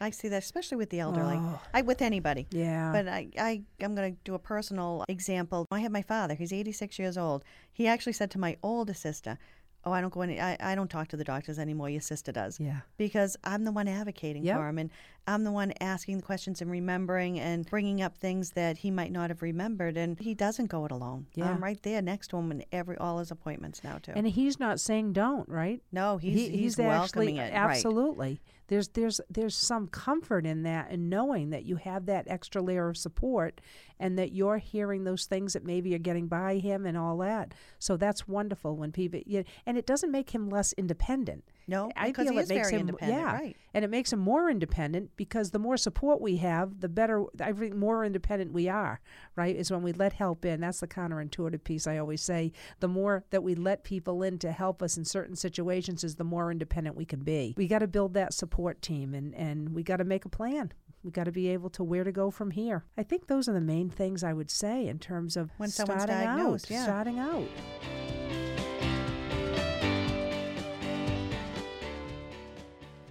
I 0.00 0.10
see 0.10 0.28
that, 0.28 0.42
especially 0.42 0.78
with 0.78 0.90
the 0.90 1.00
elderly. 1.00 1.36
Oh. 1.38 1.60
I 1.74 1.82
with 1.82 2.00
anybody. 2.02 2.46
Yeah. 2.50 2.90
But 2.92 3.06
I, 3.08 3.28
I, 3.38 3.62
I'm 3.80 3.94
going 3.94 4.14
to 4.14 4.18
do 4.24 4.34
a 4.34 4.38
personal 4.38 5.04
example. 5.08 5.66
I 5.70 5.80
have 5.80 5.92
my 5.92 6.02
father. 6.02 6.34
He's 6.34 6.52
86 6.52 6.98
years 6.98 7.18
old. 7.18 7.44
He 7.72 7.86
actually 7.86 8.14
said 8.14 8.30
to 8.32 8.38
my 8.38 8.56
older 8.62 8.94
sister, 8.94 9.38
"Oh, 9.84 9.92
I 9.92 10.00
don't 10.00 10.12
go 10.12 10.22
any. 10.22 10.40
I, 10.40 10.56
I 10.60 10.74
don't 10.74 10.90
talk 10.90 11.08
to 11.08 11.16
the 11.16 11.24
doctors 11.24 11.58
anymore. 11.58 11.90
Your 11.90 12.00
sister 12.00 12.32
does." 12.32 12.58
yeah. 12.58 12.80
Because 12.96 13.36
I'm 13.44 13.64
the 13.64 13.72
one 13.72 13.88
advocating 13.88 14.42
Yep. 14.44 14.56
for 14.56 14.68
him, 14.68 14.78
and 14.78 14.90
I'm 15.26 15.44
the 15.44 15.52
one 15.52 15.72
asking 15.80 16.16
the 16.18 16.22
questions 16.22 16.60
and 16.62 16.70
remembering 16.70 17.38
and 17.38 17.64
bringing 17.68 18.00
up 18.02 18.16
things 18.16 18.50
that 18.52 18.78
he 18.78 18.90
might 18.90 19.12
not 19.12 19.28
have 19.30 19.42
remembered, 19.42 19.96
and 19.96 20.18
he 20.18 20.34
doesn't 20.34 20.66
go 20.66 20.84
it 20.86 20.90
alone. 20.92 21.26
Yeah. 21.34 21.50
I'm 21.50 21.62
right 21.62 21.80
there 21.82 22.00
next 22.02 22.28
to 22.28 22.36
him 22.38 22.50
in 22.50 22.64
every 22.72 22.96
all 22.96 23.18
his 23.18 23.30
appointments 23.30 23.84
now 23.84 23.98
too. 23.98 24.12
And 24.16 24.26
he's 24.26 24.58
not 24.58 24.80
saying 24.80 25.12
don't, 25.12 25.48
right? 25.48 25.82
no, 25.92 26.16
he's 26.16 26.34
He- 26.34 26.48
he's, 26.56 26.78
actually 26.78 26.86
welcoming 26.88 27.36
it. 27.36 27.52
Right. 27.54 28.34
There's 28.70 28.88
there's 28.88 29.20
there's 29.28 29.56
some 29.56 29.88
comfort 29.88 30.46
in 30.46 30.62
that 30.62 30.90
and 30.90 31.10
knowing 31.10 31.50
that 31.50 31.64
you 31.64 31.76
have 31.76 32.06
that 32.06 32.26
extra 32.28 32.62
layer 32.62 32.88
of 32.88 32.96
support 32.96 33.60
and 33.98 34.16
that 34.16 34.32
you're 34.32 34.58
hearing 34.58 35.02
those 35.02 35.26
things 35.26 35.52
that 35.52 35.64
maybe 35.64 35.90
you're 35.90 35.98
getting 35.98 36.28
by 36.28 36.56
him 36.56 36.86
and 36.86 36.96
all 36.96 37.18
that. 37.18 37.52
So 37.80 37.96
that's 37.96 38.28
wonderful 38.28 38.76
when 38.76 38.92
people 38.92 39.20
and 39.66 39.76
it 39.76 39.86
doesn't 39.86 40.12
make 40.12 40.30
him 40.30 40.48
less 40.48 40.72
independent. 40.74 41.44
No, 41.70 41.90
I 41.96 42.08
because 42.08 42.28
feel 42.28 42.38
it 42.38 42.48
makes 42.48 42.68
very 42.68 42.72
him 42.74 42.80
independent, 42.80 43.20
yeah, 43.20 43.32
right. 43.32 43.56
and 43.72 43.84
it 43.84 43.88
makes 43.88 44.12
him 44.12 44.18
more 44.18 44.50
independent 44.50 45.10
because 45.16 45.52
the 45.52 45.58
more 45.58 45.76
support 45.76 46.20
we 46.20 46.36
have, 46.38 46.80
the 46.80 46.88
better. 46.88 47.24
I 47.40 47.52
think 47.52 47.74
more 47.76 48.04
independent 48.04 48.52
we 48.52 48.68
are. 48.68 49.00
Right, 49.36 49.54
is 49.54 49.70
when 49.70 49.82
we 49.82 49.92
let 49.92 50.12
help 50.14 50.44
in. 50.44 50.60
That's 50.60 50.80
the 50.80 50.88
counterintuitive 50.88 51.62
piece. 51.64 51.86
I 51.86 51.98
always 51.98 52.20
say 52.22 52.52
the 52.80 52.88
more 52.88 53.24
that 53.30 53.42
we 53.42 53.54
let 53.54 53.84
people 53.84 54.22
in 54.22 54.38
to 54.40 54.52
help 54.52 54.82
us 54.82 54.96
in 54.96 55.04
certain 55.04 55.36
situations, 55.36 56.02
is 56.04 56.16
the 56.16 56.24
more 56.24 56.50
independent 56.50 56.96
we 56.96 57.04
can 57.04 57.20
be. 57.20 57.54
We 57.56 57.68
got 57.68 57.78
to 57.78 57.86
build 57.88 58.14
that 58.14 58.34
support 58.34 58.82
team, 58.82 59.14
and 59.14 59.34
and 59.34 59.72
we 59.74 59.82
got 59.82 59.98
to 59.98 60.04
make 60.04 60.24
a 60.24 60.28
plan. 60.28 60.72
We 61.02 61.10
got 61.10 61.24
to 61.24 61.32
be 61.32 61.48
able 61.48 61.70
to 61.70 61.82
where 61.84 62.04
to 62.04 62.12
go 62.12 62.30
from 62.30 62.50
here. 62.50 62.84
I 62.98 63.04
think 63.04 63.26
those 63.26 63.48
are 63.48 63.54
the 63.54 63.60
main 63.60 63.88
things 63.88 64.22
I 64.22 64.34
would 64.34 64.50
say 64.50 64.86
in 64.86 64.98
terms 64.98 65.34
of 65.36 65.50
When 65.56 65.70
someone's 65.70 66.02
starting 66.02 66.26
diagnosed, 66.26 66.66
out. 66.66 66.70
yeah. 66.70 66.84
Starting 66.84 67.18
out. 67.18 67.48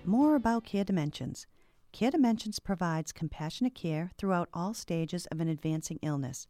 More 0.10 0.34
about 0.34 0.64
Care 0.64 0.84
Dimensions. 0.84 1.46
Care 1.92 2.10
Dimensions 2.10 2.58
provides 2.58 3.12
compassionate 3.12 3.76
care 3.76 4.10
throughout 4.18 4.50
all 4.56 4.74
stages 4.74 5.28
of 5.28 5.40
an 5.40 5.48
advancing 5.48 6.00
illness. 6.02 6.48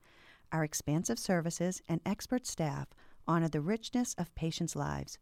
Our 0.54 0.64
expansive 0.64 1.20
services 1.20 1.82
and 1.90 2.00
expert 2.06 2.48
staff 2.48 2.88
honor 3.28 3.50
the 3.50 3.60
richness 3.60 4.14
of 4.18 4.34
patients' 4.34 4.78
lives, 4.78 5.18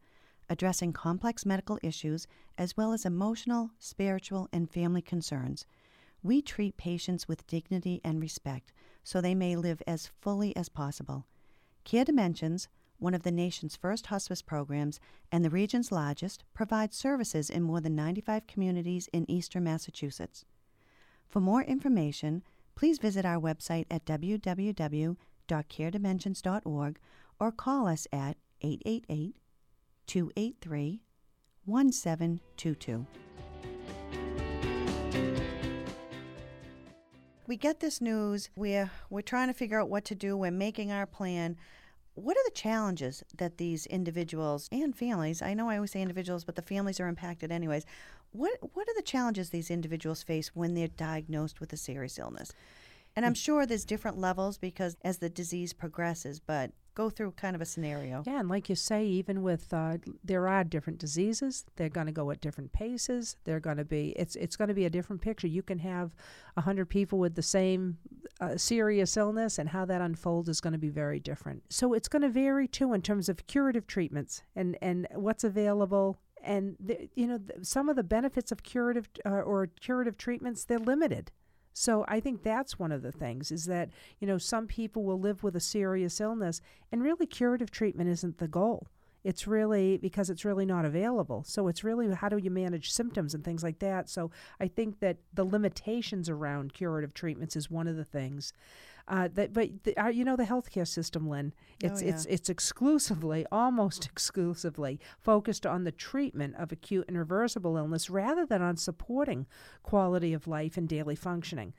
addressing 0.51 0.93
complex 0.93 1.47
medical 1.47 1.79
issues 1.81 2.27
as 2.59 2.77
well 2.77 2.93
as 2.93 3.05
emotional, 3.07 3.71
spiritual, 3.79 4.49
and 4.53 4.69
family 4.69 5.01
concerns. 5.01 5.65
We 6.21 6.43
treat 6.43 6.77
patients 6.77 7.27
with 7.27 7.47
dignity 7.47 8.01
and 8.03 8.21
respect 8.21 8.71
so 9.03 9.19
they 9.19 9.33
may 9.33 9.55
live 9.55 9.81
as 9.87 10.11
fully 10.21 10.55
as 10.55 10.69
possible. 10.69 11.25
Care 11.85 12.05
Dimensions, 12.05 12.67
one 12.99 13.13
of 13.13 13.23
the 13.23 13.31
nation's 13.31 13.75
first 13.75 14.07
hospice 14.07 14.41
programs 14.41 14.99
and 15.31 15.45
the 15.45 15.49
region's 15.49 15.91
largest, 15.91 16.43
provides 16.53 16.97
services 16.97 17.49
in 17.49 17.63
more 17.63 17.81
than 17.81 17.95
95 17.95 18.47
communities 18.47 19.09
in 19.13 19.29
eastern 19.29 19.63
Massachusetts. 19.63 20.45
For 21.27 21.39
more 21.39 21.63
information, 21.63 22.43
please 22.75 22.99
visit 22.99 23.25
our 23.25 23.39
website 23.39 23.85
at 23.91 24.05
www.caredimensions.org 24.05 26.99
or 27.39 27.51
call 27.51 27.87
us 27.87 28.07
at 28.11 28.37
888 28.61 29.35
283 30.07 31.01
1722. 31.65 33.05
We 37.45 37.55
get 37.55 37.79
this 37.79 38.01
news, 38.01 38.49
we're, 38.57 38.89
we're 39.09 39.21
trying 39.21 39.47
to 39.47 39.53
figure 39.53 39.79
out 39.79 39.89
what 39.89 40.03
to 40.05 40.15
do, 40.15 40.35
we're 40.35 40.51
making 40.51 40.91
our 40.91 41.05
plan. 41.05 41.55
What 42.17 42.35
are 42.35 42.43
the 42.45 42.51
challenges 42.55 43.23
that 43.37 43.57
these 43.57 43.85
individuals 43.85 44.67
and 44.71 44.95
families, 44.95 45.43
I 45.43 45.53
know 45.53 45.69
I 45.69 45.75
always 45.75 45.91
say 45.91 46.01
individuals, 46.01 46.43
but 46.43 46.55
the 46.55 46.63
families 46.63 46.99
are 46.99 47.07
impacted 47.07 47.51
anyways. 47.51 47.85
What, 48.31 48.57
what 48.73 48.89
are 48.89 48.95
the 48.95 49.03
challenges 49.03 49.51
these 49.51 49.69
individuals 49.69 50.23
face 50.23 50.55
when 50.55 50.73
they're 50.73 50.87
diagnosed 50.87 51.59
with 51.59 51.71
a 51.73 51.77
serious 51.77 52.17
illness? 52.17 52.53
And 53.15 53.23
I'm 53.23 53.33
mm. 53.33 53.37
sure 53.37 53.67
there's 53.67 53.85
different 53.85 54.17
levels 54.17 54.57
because 54.57 54.97
as 55.03 55.19
the 55.19 55.29
disease 55.29 55.73
progresses, 55.73 56.39
but 56.39 56.71
go 56.97 57.11
through 57.11 57.31
kind 57.33 57.55
of 57.55 57.61
a 57.61 57.65
scenario. 57.65 58.23
Yeah, 58.25 58.39
and 58.39 58.49
like 58.49 58.69
you 58.69 58.75
say, 58.75 59.05
even 59.05 59.43
with 59.43 59.71
uh, 59.71 59.97
there 60.23 60.47
are 60.47 60.63
different 60.63 60.97
diseases, 60.97 61.63
they're 61.75 61.89
going 61.89 62.07
to 62.07 62.11
go 62.11 62.31
at 62.31 62.41
different 62.41 62.73
paces. 62.73 63.37
They're 63.43 63.59
going 63.59 63.77
to 63.77 63.85
be 63.85 64.09
it's 64.17 64.35
it's 64.35 64.55
going 64.55 64.69
to 64.69 64.73
be 64.73 64.85
a 64.85 64.89
different 64.89 65.21
picture. 65.21 65.47
You 65.47 65.61
can 65.61 65.79
have 65.79 66.15
hundred 66.57 66.89
people 66.89 67.19
with 67.19 67.35
the 67.35 67.43
same 67.43 67.97
uh, 68.41 68.57
serious 68.57 69.15
illness, 69.15 69.59
and 69.59 69.69
how 69.69 69.85
that 69.85 70.01
unfolds 70.01 70.49
is 70.49 70.59
going 70.59 70.73
to 70.73 70.79
be 70.79 70.89
very 70.89 71.19
different. 71.19 71.61
So 71.69 71.93
it's 71.93 72.07
going 72.07 72.23
to 72.23 72.29
vary 72.29 72.67
too 72.67 72.93
in 72.93 73.01
terms 73.03 73.29
of 73.29 73.45
curative 73.45 73.85
treatments 73.85 74.41
and 74.55 74.75
and 74.81 75.07
what's 75.13 75.43
available. 75.43 76.17
And 76.43 76.77
the, 76.79 77.09
you 77.15 77.27
know 77.27 77.37
th- 77.37 77.59
some 77.61 77.89
of 77.89 77.95
the 77.95 78.03
benefits 78.03 78.51
of 78.51 78.63
curative 78.63 79.07
uh, 79.23 79.41
or 79.51 79.67
curative 79.67 80.17
treatments 80.17 80.65
they're 80.65 80.79
limited. 80.79 81.31
So 81.79 82.03
I 82.07 82.19
think 82.19 82.41
that's 82.41 82.79
one 82.79 82.91
of 82.91 83.03
the 83.03 83.11
things 83.11 83.51
is 83.51 83.65
that, 83.65 83.89
you 84.19 84.25
know, 84.25 84.39
some 84.39 84.65
people 84.65 85.03
will 85.03 85.19
live 85.19 85.43
with 85.43 85.55
a 85.55 85.59
serious 85.59 86.19
illness 86.19 86.59
and 86.91 87.03
really 87.03 87.27
curative 87.27 87.69
treatment 87.69 88.09
isn't 88.09 88.39
the 88.39 88.47
goal. 88.47 88.87
It's 89.23 89.45
really 89.45 89.97
because 89.97 90.31
it's 90.31 90.43
really 90.43 90.65
not 90.65 90.85
available. 90.85 91.43
So 91.43 91.67
it's 91.67 91.83
really 91.83 92.11
how 92.15 92.29
do 92.29 92.37
you 92.37 92.49
manage 92.49 92.89
symptoms 92.89 93.35
and 93.35 93.43
things 93.43 93.61
like 93.61 93.77
that. 93.79 94.09
So 94.09 94.31
I 94.59 94.67
think 94.67 95.01
that 95.01 95.17
the 95.31 95.43
limitations 95.43 96.29
around 96.29 96.73
curative 96.73 97.13
treatments 97.13 97.55
is 97.55 97.69
one 97.69 97.87
of 97.87 97.95
the 97.95 98.05
things. 98.05 98.53
Uh, 99.09 99.29
that, 99.33 99.53
but 99.53 99.69
the, 99.83 99.95
uh, 99.95 100.09
you 100.09 100.25
know 100.25 100.35
the 100.35 100.43
healthcare 100.43 100.87
system, 100.87 101.29
Lynn. 101.29 101.53
It's 101.81 102.01
Oh, 102.01 102.05
yeah. 102.05 102.11
it's 102.11 102.25
it's 102.25 102.49
exclusively, 102.49 103.45
almost 103.51 104.05
exclusively, 104.05 104.99
focused 105.19 105.65
on 105.65 105.85
the 105.85 105.93
treatment 105.93 106.55
of 106.57 106.71
acute 106.73 107.05
and 107.07 107.17
reversible 107.17 107.77
illness 107.77 108.09
rather 108.09 108.45
than 108.45 108.61
on 108.61 108.75
supporting 108.75 109.45
quality 109.81 110.33
of 110.33 110.45
life 110.47 110.75
and 110.75 110.89
daily 110.89 111.15
functioning. 111.15 111.73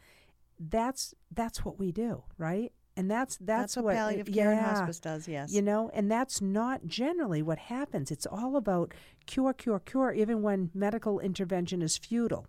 That's 0.58 1.14
that's 1.30 1.64
what 1.64 1.78
we 1.78 1.92
do, 1.92 2.24
right? 2.38 2.72
And 2.96 3.08
that's 3.10 3.36
that's, 3.36 3.76
what, 3.76 3.84
what 3.84 3.94
palliative 3.94 4.34
care 4.34 4.50
and 4.50 4.60
hospice 4.60 4.98
does, 4.98 5.28
yes. 5.28 5.52
You 5.52 5.62
know, 5.62 5.88
and 5.94 6.10
that's 6.10 6.40
not 6.40 6.86
generally 6.86 7.42
what 7.42 7.58
happens. 7.58 8.10
It's 8.10 8.26
all 8.26 8.56
about 8.56 8.92
cure, 9.26 9.52
cure, 9.52 9.78
cure, 9.78 10.12
even 10.12 10.42
when 10.42 10.70
medical 10.74 11.20
intervention 11.20 11.80
is 11.80 11.96
futile. 11.96 12.46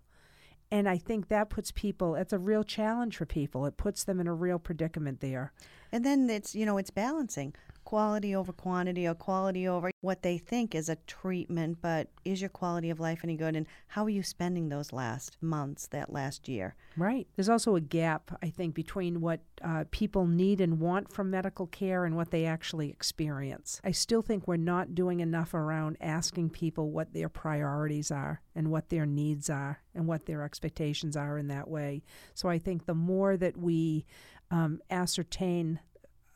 And 0.72 0.88
I 0.88 0.98
think 0.98 1.28
that 1.28 1.50
puts 1.50 1.72
people, 1.72 2.14
it's 2.14 2.32
a 2.32 2.38
real 2.38 2.62
challenge 2.62 3.16
for 3.16 3.26
people. 3.26 3.66
It 3.66 3.76
puts 3.76 4.04
them 4.04 4.20
in 4.20 4.28
a 4.28 4.34
real 4.34 4.58
predicament 4.58 5.20
there. 5.20 5.52
And 5.90 6.04
then 6.04 6.30
it's, 6.30 6.54
you 6.54 6.64
know, 6.64 6.78
it's 6.78 6.90
balancing 6.90 7.54
quality 7.90 8.36
over 8.36 8.52
quantity 8.52 9.04
or 9.04 9.14
quality 9.14 9.66
over 9.66 9.90
what 10.00 10.22
they 10.22 10.38
think 10.38 10.76
is 10.76 10.88
a 10.88 10.94
treatment, 11.08 11.76
but 11.82 12.06
is 12.24 12.40
your 12.40 12.48
quality 12.48 12.88
of 12.88 13.00
life 13.00 13.22
any 13.24 13.34
good? 13.34 13.56
And 13.56 13.66
how 13.88 14.04
are 14.04 14.10
you 14.10 14.22
spending 14.22 14.68
those 14.68 14.92
last 14.92 15.36
months, 15.40 15.88
that 15.88 16.12
last 16.12 16.48
year? 16.48 16.76
Right. 16.96 17.26
There's 17.34 17.48
also 17.48 17.74
a 17.74 17.80
gap, 17.80 18.38
I 18.44 18.48
think, 18.48 18.76
between 18.76 19.20
what 19.20 19.40
uh, 19.64 19.86
people 19.90 20.28
need 20.28 20.60
and 20.60 20.78
want 20.78 21.12
from 21.12 21.32
medical 21.32 21.66
care 21.66 22.04
and 22.04 22.14
what 22.14 22.30
they 22.30 22.46
actually 22.46 22.90
experience. 22.90 23.80
I 23.82 23.90
still 23.90 24.22
think 24.22 24.46
we're 24.46 24.56
not 24.56 24.94
doing 24.94 25.18
enough 25.18 25.52
around 25.52 25.96
asking 26.00 26.50
people 26.50 26.92
what 26.92 27.12
their 27.12 27.28
priorities 27.28 28.12
are 28.12 28.40
and 28.54 28.70
what 28.70 28.90
their 28.90 29.04
needs 29.04 29.50
are 29.50 29.82
and 29.96 30.06
what 30.06 30.26
their 30.26 30.44
expectations 30.44 31.16
are 31.16 31.36
in 31.38 31.48
that 31.48 31.66
way. 31.66 32.04
So 32.34 32.48
I 32.48 32.60
think 32.60 32.86
the 32.86 32.94
more 32.94 33.36
that 33.36 33.56
we 33.56 34.06
um, 34.52 34.80
ascertain 34.90 35.80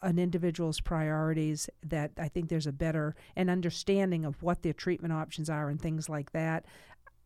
an 0.04 0.18
individual's 0.18 0.80
priorities 0.80 1.68
that 1.82 2.12
I 2.18 2.28
think 2.28 2.48
there's 2.48 2.66
a 2.66 2.72
better 2.72 3.16
an 3.36 3.48
understanding 3.48 4.24
of 4.24 4.42
what 4.42 4.62
their 4.62 4.72
treatment 4.72 5.12
options 5.12 5.50
are 5.50 5.68
and 5.68 5.80
things 5.80 6.08
like 6.08 6.32
that. 6.32 6.66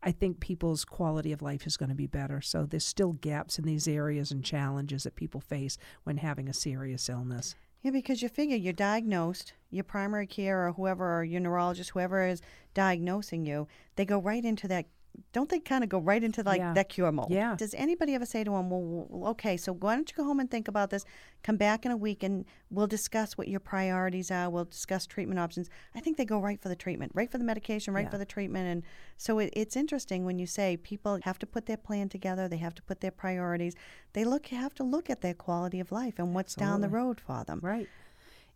I 0.03 0.13
think 0.13 0.39
people's 0.39 0.85
quality 0.85 1.33
of 1.33 1.43
life 1.43 1.67
is 1.67 1.77
going 1.77 1.89
to 1.89 1.95
be 1.95 2.07
better. 2.07 2.41
So 2.41 2.65
there's 2.65 2.87
still 2.87 3.15
gaps 3.15 3.59
in 3.59 3.65
these 3.65 3.89
areas 3.89 4.31
and 4.31 4.45
challenges 4.45 5.03
that 5.03 5.17
people 5.17 5.41
face 5.41 5.77
when 6.05 6.19
having 6.19 6.49
a 6.49 6.55
serious 6.55 7.09
illness. 7.09 7.57
Yeah, 7.83 7.91
because 7.91 8.23
you 8.23 8.29
figure 8.29 8.57
you're 8.57 8.73
diagnosed, 8.73 9.55
your 9.71 9.85
primary 9.85 10.27
care 10.27 10.67
or 10.67 10.73
whoever, 10.73 11.19
or 11.19 11.25
your 11.25 11.41
neurologist, 11.41 11.91
whoever 11.91 12.27
is 12.27 12.43
diagnosing 12.75 13.45
you, 13.45 13.67
they 13.97 14.05
go 14.05 14.21
right 14.21 14.45
into 14.45 14.69
that. 14.69 14.87
Don't 15.33 15.49
they 15.51 15.59
kind 15.59 15.83
of 15.85 15.91
go 15.91 15.99
right 15.99 16.23
into 16.23 16.43
like 16.43 16.59
Yeah. 16.59 16.73
that 16.75 16.89
cure 16.89 17.11
mode? 17.13 17.31
Yeah. 17.31 17.55
Does 17.57 17.75
anybody 17.75 18.15
ever 18.15 18.25
say 18.25 18.45
to 18.45 18.51
them, 18.53 18.71
well, 18.71 19.09
okay, 19.31 19.57
so 19.57 19.73
why 19.75 19.95
don't 19.95 20.09
you 20.11 20.17
go 20.17 20.25
home 20.25 20.41
and 20.41 20.51
think 20.51 20.69
about 20.69 20.91
this? 20.91 21.05
Come 21.43 21.57
back 21.57 21.85
in 21.85 21.93
a 21.93 21.97
week 21.97 22.23
and 22.23 22.45
we'll 22.71 22.87
discuss 22.87 23.37
what 23.37 23.49
your 23.49 23.61
priorities 23.61 24.31
are. 24.31 24.49
We'll 24.49 24.65
discuss 24.65 25.07
treatment 25.07 25.39
options. 25.39 25.69
I 25.95 26.01
think 26.01 26.17
they 26.17 26.25
go 26.25 26.39
right 26.41 26.61
for 26.61 26.69
the 26.69 26.77
treatment, 26.77 27.13
right 27.15 27.31
for 27.31 27.37
the 27.39 27.45
medication, 27.45 27.93
right 27.95 28.05
Yeah. 28.07 28.11
for 28.11 28.19
the 28.19 28.25
treatment. 28.25 28.69
And 28.69 28.83
so 29.17 29.39
it, 29.39 29.51
it's 29.55 29.77
interesting 29.77 30.25
when 30.25 30.39
you 30.39 30.47
say 30.47 30.77
people 30.77 31.19
have 31.25 31.39
to 31.41 31.47
put 31.47 31.67
their 31.67 31.77
plan 31.77 32.09
together, 32.09 32.49
they 32.49 32.57
have 32.59 32.75
to 32.77 32.83
put 32.83 33.01
their 33.01 33.11
priorities. 33.11 33.75
They 34.15 34.25
look 34.25 34.47
have 34.47 34.75
to 34.75 34.85
look 34.85 35.11
at 35.11 35.21
their 35.21 35.35
quality 35.35 35.79
of 35.81 35.93
life 35.93 36.19
and 36.19 36.35
what's 36.35 36.55
down 36.55 36.81
the 36.81 36.89
road 36.89 37.21
for 37.21 37.45
them. 37.45 37.61
Right. 37.63 37.89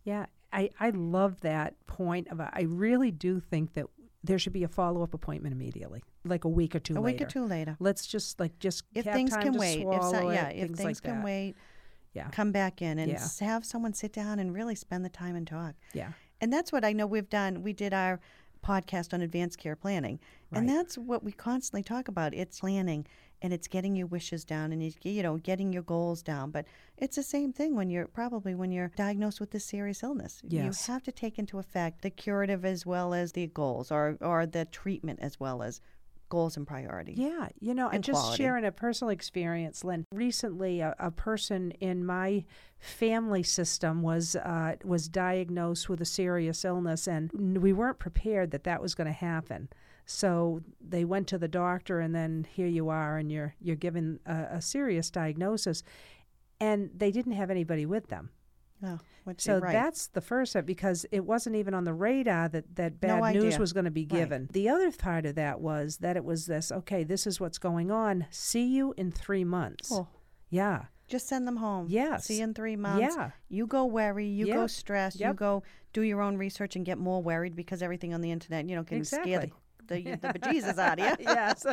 Yeah. 0.03 0.25
I, 0.51 0.69
I 0.79 0.91
love 0.91 1.41
that 1.41 1.75
point 1.87 2.27
of 2.29 2.39
I 2.39 2.65
really 2.67 3.11
do 3.11 3.39
think 3.39 3.73
that 3.73 3.85
there 4.23 4.39
should 4.39 4.53
be 4.53 4.63
a 4.63 4.67
follow 4.67 5.03
up 5.03 5.13
appointment 5.13 5.53
immediately, 5.53 6.03
like 6.25 6.45
a 6.45 6.49
week 6.49 6.75
or 6.75 6.79
two 6.79 6.93
a 6.93 6.99
later. 6.99 7.05
week 7.05 7.21
or 7.21 7.25
two 7.29 7.45
later. 7.45 7.75
Let's 7.79 8.05
just 8.07 8.39
like 8.39 8.57
just 8.59 8.83
If 8.95 9.05
have 9.05 9.13
things 9.13 9.31
time 9.31 9.41
can 9.43 9.53
to 9.53 9.59
wait, 9.59 9.81
if 9.87 10.03
so, 10.03 10.29
it, 10.29 10.33
yeah, 10.35 10.49
if 10.49 10.67
things, 10.67 10.77
things 10.77 10.97
like 10.97 11.01
can 11.03 11.15
that. 11.17 11.25
wait, 11.25 11.55
Yeah. 12.13 12.29
come 12.29 12.51
back 12.51 12.81
in 12.81 12.99
and 12.99 13.11
Yeah. 13.11 13.27
have 13.41 13.65
someone 13.65 13.93
sit 13.93 14.13
down 14.13 14.39
and 14.39 14.53
really 14.53 14.75
spend 14.75 15.03
the 15.03 15.09
time 15.09 15.35
and 15.35 15.45
talk. 15.47 15.75
Yeah. 15.93 16.11
And 16.41 16.51
that's 16.51 16.71
what 16.71 16.83
I 16.85 16.93
know 16.93 17.07
we've 17.07 17.29
done. 17.29 17.61
We 17.63 17.73
did 17.73 17.93
our 17.93 18.19
podcast 18.63 19.13
on 19.13 19.21
advanced 19.21 19.57
care 19.57 19.75
planning, 19.75 20.19
and 20.51 20.69
that's 20.69 20.97
what 20.97 21.21
we 21.23 21.31
constantly 21.33 21.83
talk 21.83 22.07
about. 22.07 22.33
It's 22.33 22.61
planning, 22.61 23.05
and 23.41 23.51
it's 23.51 23.67
getting 23.67 23.93
your 23.95 24.07
wishes 24.07 24.45
down, 24.45 24.71
and 24.71 24.81
you, 24.81 24.93
you 25.03 25.21
know, 25.21 25.35
getting 25.37 25.73
your 25.73 25.83
goals 25.83 26.23
down. 26.23 26.49
But 26.51 26.65
it's 26.97 27.17
the 27.17 27.23
same 27.23 27.51
thing 27.51 27.75
when 27.75 27.89
you're 27.89 28.07
probably 28.07 28.55
when 28.55 28.71
you're 28.71 28.87
diagnosed 28.95 29.41
with 29.41 29.51
this 29.51 29.65
serious 29.65 30.01
illness. 30.01 30.41
Yes. 30.47 30.87
You 30.87 30.93
have 30.93 31.03
to 31.03 31.11
take 31.11 31.37
into 31.37 31.59
effect 31.59 32.03
the 32.03 32.09
curative 32.09 32.63
as 32.63 32.85
well 32.85 33.13
as 33.13 33.33
the 33.33 33.47
goals, 33.47 33.91
or 33.91 34.17
or 34.21 34.45
the 34.45 34.63
treatment 34.65 35.19
as 35.21 35.39
well 35.41 35.61
as 35.61 35.81
goals 36.33 36.57
and 36.57 36.65
priorities. 36.65 37.17
Yeah, 37.17 37.49
you 37.59 37.73
know, 37.75 37.85
And 37.85 37.95
and 37.95 38.03
just 38.03 38.19
quality. 38.19 38.43
sharing 38.43 38.65
a 38.65 38.71
personal 38.71 39.09
experience, 39.11 39.83
Lynn. 39.83 40.05
Recently, 40.11 40.79
a, 40.81 40.95
a 40.97 41.11
person 41.11 41.71
in 41.79 42.03
my 42.05 42.43
family 42.79 43.43
system 43.43 44.01
was 44.01 44.35
uh, 44.35 44.75
was 44.83 45.07
diagnosed 45.07 45.89
with 45.89 46.01
a 46.01 46.05
serious 46.05 46.65
illness, 46.65 47.07
and 47.07 47.31
we 47.61 47.71
weren't 47.71 47.99
prepared 47.99 48.49
that 48.51 48.63
that 48.63 48.81
was 48.81 48.95
going 48.95 49.07
to 49.07 49.13
happen. 49.13 49.69
So 50.05 50.61
they 50.81 51.05
went 51.05 51.27
to 51.27 51.37
the 51.37 51.47
doctor, 51.47 51.99
and 51.99 52.13
then 52.15 52.45
here 52.51 52.67
you 52.67 52.89
are, 52.89 53.17
and 53.17 53.31
you're 53.31 53.53
you're 53.61 53.75
given 53.87 54.19
a, 54.25 54.57
a 54.57 54.61
serious 54.61 55.11
diagnosis, 55.11 55.83
and 56.59 56.89
they 56.97 57.11
didn't 57.11 57.33
have 57.33 57.51
anybody 57.51 57.85
with 57.85 58.07
them. 58.07 58.29
Oh, 58.83 58.99
So 59.37 59.59
right. 59.59 59.71
that's 59.71 60.07
the 60.07 60.19
first 60.21 60.51
step 60.51 60.65
because 60.65 61.05
it 61.11 61.23
wasn't 61.25 61.55
even 61.55 61.73
on 61.73 61.85
the 61.85 61.93
radar 61.93 62.49
that, 62.49 62.75
that 62.75 62.93
No 63.01 63.21
bad 63.21 63.35
news 63.35 63.57
was 63.57 63.71
going 63.71 63.85
to 63.85 63.91
be 63.91 64.01
Right. 64.01 64.09
given. 64.19 64.49
The 64.51 64.67
other 64.69 64.91
part 64.91 65.25
of 65.25 65.35
that 65.35 65.61
was 65.61 65.97
that 65.97 66.17
it 66.17 66.25
was 66.25 66.45
this 66.47 66.71
okay, 66.71 67.03
this 67.03 67.25
is 67.25 67.39
what's 67.39 67.57
going 67.57 67.91
on. 67.91 68.25
See 68.29 68.65
you 68.65 68.93
in 68.97 69.11
three 69.11 69.43
months. 69.45 69.89
Oh, 69.91 70.07
Yeah. 70.49 70.85
just 71.07 71.27
send 71.27 71.47
them 71.47 71.57
home. 71.57 71.87
Yes. 71.89 72.25
See 72.25 72.39
you 72.39 72.43
in 72.43 72.53
three 72.53 72.75
months. 72.75 73.15
Yeah. 73.15 73.31
You 73.49 73.67
go 73.67 73.85
worry. 73.85 74.27
You 74.27 74.47
go 74.47 74.61
Yep. 74.61 74.69
stress. 74.69 75.19
You 75.19 75.33
go 75.33 75.63
do 75.93 76.01
your 76.01 76.21
own 76.21 76.37
research 76.37 76.75
and 76.75 76.83
get 76.85 76.97
more 76.97 77.21
worried 77.21 77.55
because 77.55 77.81
everything 77.81 78.13
on 78.13 78.21
the 78.21 78.31
internet, 78.31 78.67
you 78.67 78.75
know, 78.75 78.83
can 78.83 79.05
scare 79.05 79.39
the, 79.39 79.51
the, 79.87 80.01
the 80.21 80.27
bejesus 80.39 80.77
out 80.77 80.99
of 80.99 81.07
you. 81.07 81.15
yes. 81.25 81.65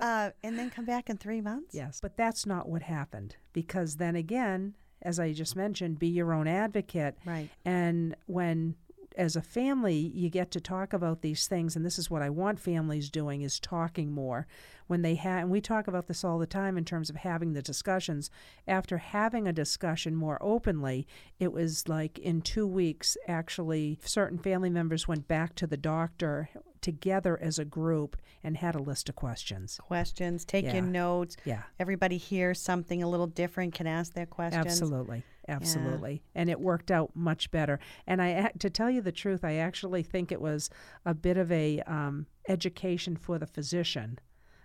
Uh, 0.00 0.30
and 0.42 0.58
then 0.58 0.68
come 0.68 0.84
back 0.84 1.08
in 1.08 1.16
three 1.16 1.40
months. 1.40 1.74
yes. 1.74 2.00
But 2.02 2.16
that's 2.16 2.44
not 2.44 2.68
what 2.68 2.82
happened 2.82 3.36
because 3.52 3.96
then 3.96 4.16
again, 4.16 4.74
as 5.02 5.20
I 5.20 5.32
just 5.32 5.56
mentioned, 5.56 5.98
be 5.98 6.08
your 6.08 6.32
own 6.32 6.46
advocate. 6.46 7.16
Right. 7.24 7.48
And 7.64 8.16
when 8.26 8.74
as 9.16 9.34
a 9.34 9.42
family 9.42 9.96
you 10.14 10.30
get 10.30 10.50
to 10.52 10.60
talk 10.60 10.92
about 10.92 11.22
these 11.22 11.48
things 11.48 11.74
and 11.74 11.84
this 11.84 11.98
is 11.98 12.08
what 12.08 12.22
I 12.22 12.30
want 12.30 12.60
families 12.60 13.10
doing 13.10 13.42
is 13.42 13.58
talking 13.58 14.12
more 14.12 14.46
when 14.88 15.02
they 15.02 15.14
have 15.14 15.42
and 15.42 15.50
we 15.50 15.60
talk 15.60 15.86
about 15.86 16.08
this 16.08 16.24
all 16.24 16.38
the 16.38 16.46
time 16.46 16.76
in 16.76 16.84
terms 16.84 17.08
of 17.08 17.16
having 17.16 17.52
the 17.52 17.62
discussions 17.62 18.30
after 18.66 18.98
having 18.98 19.46
a 19.46 19.52
discussion 19.52 20.16
more 20.16 20.38
openly 20.40 21.06
it 21.38 21.52
was 21.52 21.88
like 21.88 22.18
in 22.18 22.40
2 22.42 22.66
weeks 22.66 23.16
actually 23.28 23.98
certain 24.02 24.38
family 24.38 24.70
members 24.70 25.06
went 25.06 25.28
back 25.28 25.54
to 25.54 25.66
the 25.66 25.76
doctor 25.76 26.48
together 26.80 27.38
as 27.40 27.58
a 27.58 27.64
group 27.64 28.16
and 28.42 28.56
had 28.56 28.74
a 28.74 28.82
list 28.82 29.08
of 29.08 29.14
questions 29.16 29.78
Questions. 29.82 30.44
Take 30.44 30.64
Yeah. 30.64 30.80
notes. 30.80 31.36
yeah 31.44 31.62
Everybody 31.78 32.16
hears 32.16 32.60
something 32.60 33.02
a 33.02 33.08
little 33.08 33.26
different, 33.26 33.74
can 33.74 33.86
ask 33.86 34.12
their 34.14 34.26
questions. 34.26 34.64
Absolutely. 34.66 35.22
Absolutely. 35.48 36.22
And 36.34 36.50
it 36.50 36.60
worked 36.60 36.90
out 36.90 37.16
much 37.16 37.50
better. 37.50 37.80
And 38.06 38.20
I, 38.20 38.52
to 38.58 38.68
tell 38.68 38.90
you 38.90 39.00
the 39.00 39.12
truth, 39.12 39.44
I 39.44 39.54
actually 39.54 40.02
think 40.02 40.30
it 40.30 40.40
was 40.42 40.68
a 41.06 41.14
bit 41.14 41.36
of 41.38 41.50
a 41.50 41.80
um, 41.86 42.26
education 42.48 43.16
for 43.16 43.38
the 43.38 43.46
physician. 43.46 44.18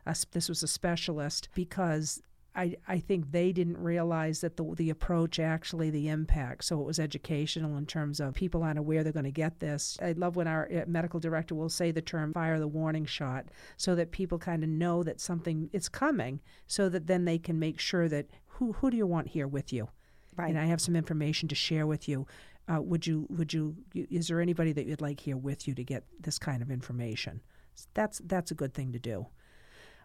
A 0.06 0.16
this 0.32 0.50
was 0.50 0.64
a 0.64 0.68
specialist 0.68 1.50
because 1.54 2.22
I, 2.56 2.76
I 2.88 3.00
think 3.00 3.32
they 3.32 3.52
didn't 3.52 3.78
realize 3.78 4.42
that 4.42 4.58
the, 4.58 4.76
the 4.76 4.90
approach 4.92 5.40
actually 5.40 5.90
the 5.90 6.10
impact. 6.10 6.66
So 6.66 6.80
it 6.80 6.86
was 6.86 7.00
educational 7.00 7.78
in 7.78 7.86
terms 7.86 8.20
of 8.20 8.36
people 8.36 8.62
aren't 8.62 8.78
aware 8.78 9.04
they're 9.04 9.12
going 9.12 9.26
to 9.26 9.32
get 9.32 9.60
this. 9.60 9.98
I 10.02 10.12
love 10.12 10.36
when 10.36 10.48
our 10.48 10.70
uh, 10.72 10.84
medical 10.88 11.20
director 11.20 11.56
will 11.56 11.70
say 11.70 11.92
the 11.92 12.02
term 12.02 12.34
fire 12.34 12.60
the 12.60 12.68
warning 12.68 13.06
shot 13.06 13.46
so 13.78 13.96
that 13.96 14.12
people 14.12 14.38
kind 14.38 14.64
of 14.64 14.70
know 14.70 15.02
that 15.04 15.20
something 15.20 15.70
is 15.74 15.90
coming 15.90 16.42
so 16.68 16.90
that 16.90 17.08
then 17.08 17.26
they 17.26 17.40
can 17.40 17.58
make 17.58 17.80
sure 17.80 18.08
that 18.10 18.28
who, 18.46 18.74
who 18.74 18.92
do 18.92 18.98
you 18.98 19.08
want 19.08 19.30
here 19.30 19.48
with 19.48 19.74
you? 19.74 19.90
Right. 20.36 20.50
and 20.50 20.60
I 20.60 20.66
have 20.66 20.82
some 20.82 20.96
information 20.96 21.48
to 21.50 21.56
share 21.56 21.86
with 21.86 22.08
you. 22.08 22.26
Uh, 22.68 22.82
would 22.82 23.06
you? 23.06 23.28
Would 23.30 23.54
you? 23.54 23.76
Is 23.94 24.30
there 24.30 24.42
anybody 24.42 24.72
that 24.72 24.86
you'd 24.86 25.02
like 25.02 25.20
here 25.20 25.38
with 25.38 25.68
you 25.68 25.76
to 25.76 25.84
get 25.84 26.06
this 26.20 26.40
kind 26.40 26.62
of 26.62 26.72
information? 26.72 27.42
That's 27.94 28.20
that's 28.26 28.50
a 28.52 28.56
good 28.56 28.74
thing 28.74 28.94
to 28.94 29.00
do. 29.00 29.28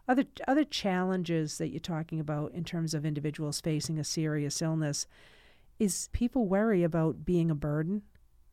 Other 0.09 0.23
other 0.47 0.63
challenges 0.63 1.59
that 1.59 1.69
you're 1.69 1.79
talking 1.79 2.19
about 2.19 2.51
in 2.53 2.63
terms 2.63 2.95
of 2.95 3.05
individuals 3.05 3.61
facing 3.61 3.99
a 3.99 4.03
serious 4.03 4.59
illness 4.59 5.05
is 5.77 6.09
people 6.11 6.47
worry 6.47 6.81
about 6.81 7.23
being 7.23 7.51
a 7.51 7.55
burden 7.55 8.01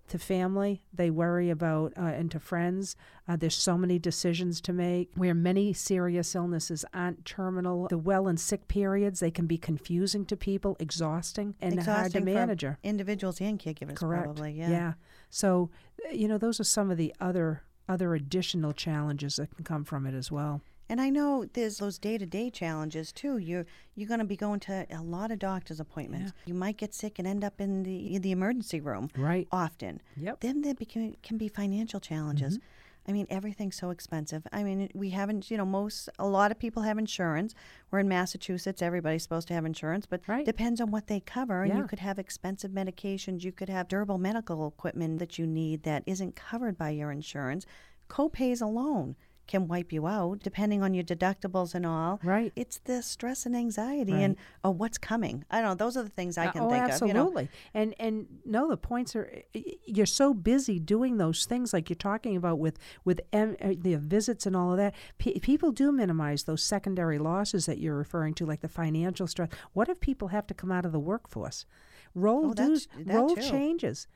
to 0.08 0.18
family. 0.18 0.82
They 0.92 1.10
worry 1.10 1.48
about 1.48 1.94
uh, 1.96 2.02
and 2.02 2.30
to 2.30 2.38
friends. 2.38 2.94
Uh, 3.26 3.36
there's 3.36 3.54
so 3.54 3.78
many 3.78 3.98
decisions 3.98 4.60
to 4.60 4.75
make. 4.75 5.10
Where 5.14 5.32
many 5.34 5.72
serious 5.72 6.34
illnesses 6.34 6.84
aren't 6.92 7.25
terminal, 7.25 7.88
the 7.88 7.96
well 7.96 8.28
and 8.28 8.38
sick 8.38 8.68
periods 8.68 9.21
they 9.21 9.30
can 9.30 9.47
be 9.47 9.56
confusing 9.56 10.26
to 10.26 10.36
people, 10.36 10.76
exhausting, 10.78 11.54
and 11.62 11.82
hard 11.82 12.12
to 12.12 12.21
manage. 12.21 12.66
Individuals 12.82 13.40
and 13.40 13.58
caregivers, 13.58 13.97
Correct. 13.97 14.25
probably. 14.25 14.52
Yeah. 14.52 14.92
So, 15.30 15.71
uh, 16.04 16.12
you 16.12 16.28
know, 16.28 16.36
those 16.36 16.60
are 16.60 16.64
some 16.64 16.90
of 16.90 16.99
the 16.99 17.14
other 17.19 17.62
other 17.88 18.14
additional 18.14 18.73
challenges 18.73 19.36
that 19.36 19.54
can 19.54 19.64
come 19.64 19.84
from 19.84 20.06
it 20.06 20.14
as 20.14 20.30
well. 20.30 20.60
And 20.88 21.00
I 21.00 21.10
know 21.10 21.46
there's 21.52 21.78
those 21.78 21.99
day 21.99 22.16
to 22.18 22.26
day 22.26 22.49
challenges 22.50 23.10
too. 23.12 23.38
You're 23.38 23.66
you're 23.94 24.08
going 24.08 24.20
to 24.20 24.25
be 24.26 24.36
going 24.36 24.60
to 24.60 24.86
a 24.90 25.02
lot 25.02 25.30
of 25.30 25.38
doctor's 25.38 25.80
appointments. 25.80 26.32
You 26.44 26.54
might 26.54 26.76
get 26.76 26.94
sick 26.94 27.18
and 27.18 27.26
end 27.26 27.42
up 27.42 27.60
in 27.60 27.82
the 27.82 28.14
in 28.14 28.22
the 28.22 28.30
emergency 28.32 28.80
room 28.80 29.10
Right. 29.16 29.49
often. 29.50 30.00
Yep. 30.16 30.40
Then 30.40 30.62
there 30.62 30.75
became, 30.75 31.16
can 31.22 31.38
be 31.38 31.49
financial 31.49 31.99
challenges. 32.00 32.58
Mm-hmm. 32.58 32.66
I 33.08 33.12
mean, 33.12 33.26
everything's 33.30 33.76
so 33.76 33.90
expensive. 33.90 34.44
I 34.52 34.64
mean, 34.64 34.90
we 34.92 35.10
haven't, 35.10 35.49
you 35.49 35.56
know, 35.56 35.64
most, 35.64 36.08
a 36.18 36.26
lot 36.26 36.50
of 36.50 36.58
people 36.58 36.82
have 36.82 36.99
insurance. 36.99 37.54
We're 37.92 38.00
in 38.00 38.08
Massachusetts. 38.08 38.82
Everybody's 38.82 39.22
supposed 39.22 39.46
to 39.46 39.54
have 39.54 39.64
insurance, 39.64 40.06
but 40.06 40.22
Right. 40.26 40.44
depends 40.44 40.80
on 40.80 40.90
what 40.90 41.06
they 41.06 41.20
cover. 41.20 41.62
And 41.62 41.78
you 41.78 41.84
could 41.84 42.00
have 42.00 42.18
expensive 42.18 42.72
medications. 42.72 43.44
You 43.44 43.52
could 43.52 43.68
have 43.68 43.86
durable 43.86 44.18
medical 44.18 44.66
equipment 44.66 45.20
that 45.20 45.38
you 45.38 45.46
need 45.46 45.84
that 45.84 46.02
isn't 46.04 46.34
covered 46.34 46.76
by 46.76 46.90
your 46.90 47.12
insurance. 47.12 47.64
Copays 48.08 48.60
alone 48.60 49.14
can 49.47 49.69
wipe 49.69 49.93
you 49.93 50.06
out, 50.06 50.41
depending 50.41 50.82
on 50.82 50.95
your 50.95 51.04
deductibles 51.04 51.75
and 51.75 51.87
all. 51.87 52.19
Right. 52.23 52.52
It's 52.56 52.78
the 52.78 53.02
stress 53.02 53.47
and 53.47 53.54
anxiety 53.56 54.13
and 54.13 54.37
oh, 54.65 54.71
what's 54.71 54.99
coming. 54.99 55.45
I 55.50 55.61
don't 55.61 55.71
know. 55.71 55.75
Those 55.75 55.97
are 55.97 56.02
the 56.02 56.09
things 56.11 56.37
I 56.39 56.47
Uh, 56.47 56.52
can 56.52 56.63
oh, 56.63 56.71
think 56.71 56.85
absolutely. 56.85 57.45
of. 57.45 57.49
You 57.75 57.80
know, 57.80 57.80
And 57.82 57.95
and 58.00 58.26
no, 58.45 58.69
the 58.69 58.76
points 58.76 59.15
are 59.17 59.43
you're 59.87 60.06
so 60.06 60.35
busy 60.35 60.78
doing 60.78 61.17
those 61.19 61.45
things 61.47 61.73
like 61.73 61.89
you're 61.89 61.97
talking 61.97 62.37
about 62.37 62.59
with 62.59 62.78
with 63.04 63.21
em, 63.32 63.56
uh, 63.61 63.75
the 63.78 63.95
visits 63.97 64.47
and 64.47 64.56
all 64.56 64.73
of 64.73 64.78
that. 64.78 64.95
P- 65.19 65.39
people 65.41 65.73
do 65.73 65.93
minimize 65.93 66.45
those 66.45 66.63
secondary 66.63 67.19
losses 67.19 67.67
that 67.67 67.78
you're 67.78 67.97
referring 67.97 68.35
to, 68.35 68.47
like 68.47 68.61
the 68.61 68.69
financial 68.69 69.26
stress. 69.26 69.49
What 69.73 69.89
if 69.89 70.00
people 70.00 70.28
have 70.28 70.47
to 70.49 70.54
come 70.54 70.73
out 70.73 70.85
of 70.85 70.93
the 70.93 70.99
workforce? 71.00 71.67
Role 72.15 72.47
Oh, 72.50 72.54
dues, 72.54 72.89
role 73.04 73.35
too. 73.37 73.43
changes. 73.43 74.06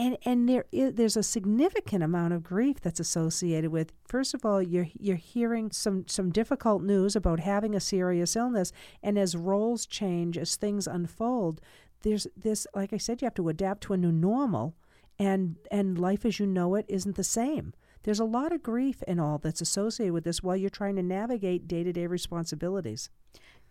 And, 0.00 0.16
and 0.24 0.48
there 0.48 0.64
is, 0.72 0.94
there's 0.94 1.16
a 1.16 1.22
significant 1.22 2.02
amount 2.02 2.32
of 2.32 2.42
grief 2.42 2.80
that's 2.80 3.00
associated 3.00 3.70
with. 3.70 3.92
First 4.08 4.32
of 4.34 4.44
all, 4.46 4.62
you're 4.62 4.88
you're 4.98 5.16
hearing 5.16 5.70
some 5.72 6.06
some 6.08 6.30
difficult 6.30 6.82
news 6.82 7.14
about 7.14 7.40
having 7.40 7.74
a 7.74 7.80
serious 7.80 8.34
illness, 8.34 8.72
and 9.02 9.18
as 9.18 9.36
roles 9.36 9.84
change, 9.86 10.38
as 10.38 10.56
things 10.56 10.86
unfold, 10.86 11.60
there's 12.02 12.26
this 12.36 12.66
like 12.74 12.92
I 12.94 12.96
said, 12.96 13.20
you 13.20 13.26
have 13.26 13.34
to 13.34 13.48
adapt 13.50 13.82
to 13.82 13.92
a 13.92 13.96
new 13.98 14.10
normal, 14.12 14.74
and 15.18 15.56
and 15.70 15.98
life 15.98 16.24
as 16.24 16.40
you 16.40 16.46
know 16.46 16.74
it 16.76 16.86
isn't 16.88 17.16
the 17.16 17.24
same. 17.24 17.74
There's 18.04 18.20
a 18.20 18.24
lot 18.24 18.52
of 18.52 18.62
grief 18.62 19.02
and 19.06 19.20
all 19.20 19.36
that's 19.36 19.60
associated 19.60 20.14
with 20.14 20.24
this 20.24 20.42
while 20.42 20.56
you're 20.56 20.70
trying 20.70 20.96
to 20.96 21.02
navigate 21.02 21.68
day 21.68 21.82
to 21.84 21.92
day 21.92 22.06
responsibilities. 22.06 23.10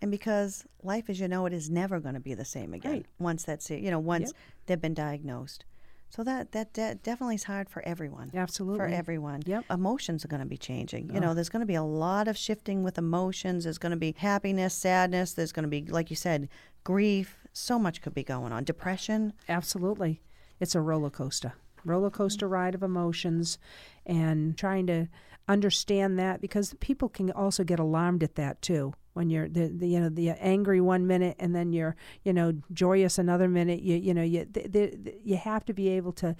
And 0.01 0.11
because 0.11 0.63
life 0.83 1.09
as 1.09 1.19
you 1.19 1.27
know 1.27 1.47
it 1.47 1.53
is 1.53 1.69
never 1.69 1.99
going 1.99 2.13
to 2.13 2.19
be 2.21 2.35
the 2.35 2.45
same 2.45 2.73
again 2.75 2.91
Right. 2.91 3.05
once 3.19 3.43
that's 3.43 3.69
it, 3.71 3.81
you 3.81 3.89
know, 3.91 3.99
once 3.99 4.29
Yep. 4.29 4.35
they've 4.67 4.81
been 4.81 4.93
diagnosed. 4.93 5.65
So 6.09 6.23
that 6.23 6.51
that 6.53 6.73
de- 6.73 6.95
definitely 6.95 7.35
is 7.35 7.43
hard 7.43 7.69
for 7.69 7.83
everyone. 7.85 8.31
Absolutely. 8.33 8.79
For 8.79 8.87
everyone. 8.87 9.43
Yep. 9.45 9.65
Emotions 9.69 10.25
are 10.25 10.27
going 10.27 10.41
to 10.41 10.45
be 10.45 10.57
changing. 10.57 11.13
You 11.13 11.19
know, 11.19 11.33
there's 11.33 11.49
going 11.49 11.61
to 11.61 11.67
be 11.67 11.75
a 11.75 11.83
lot 11.83 12.27
of 12.27 12.35
shifting 12.35 12.83
with 12.83 12.97
emotions. 12.97 13.63
There's 13.63 13.77
going 13.77 13.91
to 13.91 13.97
be 13.97 14.15
happiness, 14.17 14.73
sadness. 14.73 15.33
There's 15.33 15.51
going 15.51 15.63
to 15.63 15.69
be, 15.69 15.83
like 15.83 16.09
you 16.09 16.15
said, 16.15 16.49
grief. 16.83 17.35
So 17.53 17.77
much 17.77 18.01
could 18.01 18.13
be 18.13 18.23
going 18.23 18.51
on. 18.51 18.63
Depression. 18.63 19.33
Absolutely. 19.47 20.21
It's 20.59 20.75
a 20.75 20.81
roller 20.81 21.09
coaster. 21.09 21.53
Roller 21.85 22.09
coaster 22.09 22.45
mm-hmm. 22.45 22.53
ride 22.53 22.75
of 22.75 22.83
emotions 22.83 23.57
and 24.05 24.57
trying 24.57 24.87
to 24.87 25.07
understand 25.49 26.17
that 26.19 26.39
because 26.39 26.73
people 26.79 27.09
can 27.09 27.31
also 27.31 27.63
get 27.65 27.79
alarmed 27.79 28.23
at 28.23 28.35
that 28.35 28.61
too. 28.61 28.93
When 29.13 29.29
you're 29.29 29.49
the, 29.49 29.67
the 29.67 29.87
you 29.87 29.99
know 29.99 30.07
the 30.07 30.29
angry 30.29 30.79
one 30.79 31.05
minute 31.05 31.35
and 31.39 31.53
then 31.53 31.73
you're 31.73 31.95
you 32.23 32.31
know 32.31 32.53
joyous 32.71 33.17
another 33.17 33.49
minute 33.49 33.81
you 33.81 33.97
you 33.97 34.13
know 34.13 34.21
you 34.23 34.45
the, 34.49 34.67
the, 34.67 35.15
you 35.23 35.35
have 35.35 35.65
to 35.65 35.73
be 35.73 35.89
able 35.89 36.13
to 36.13 36.35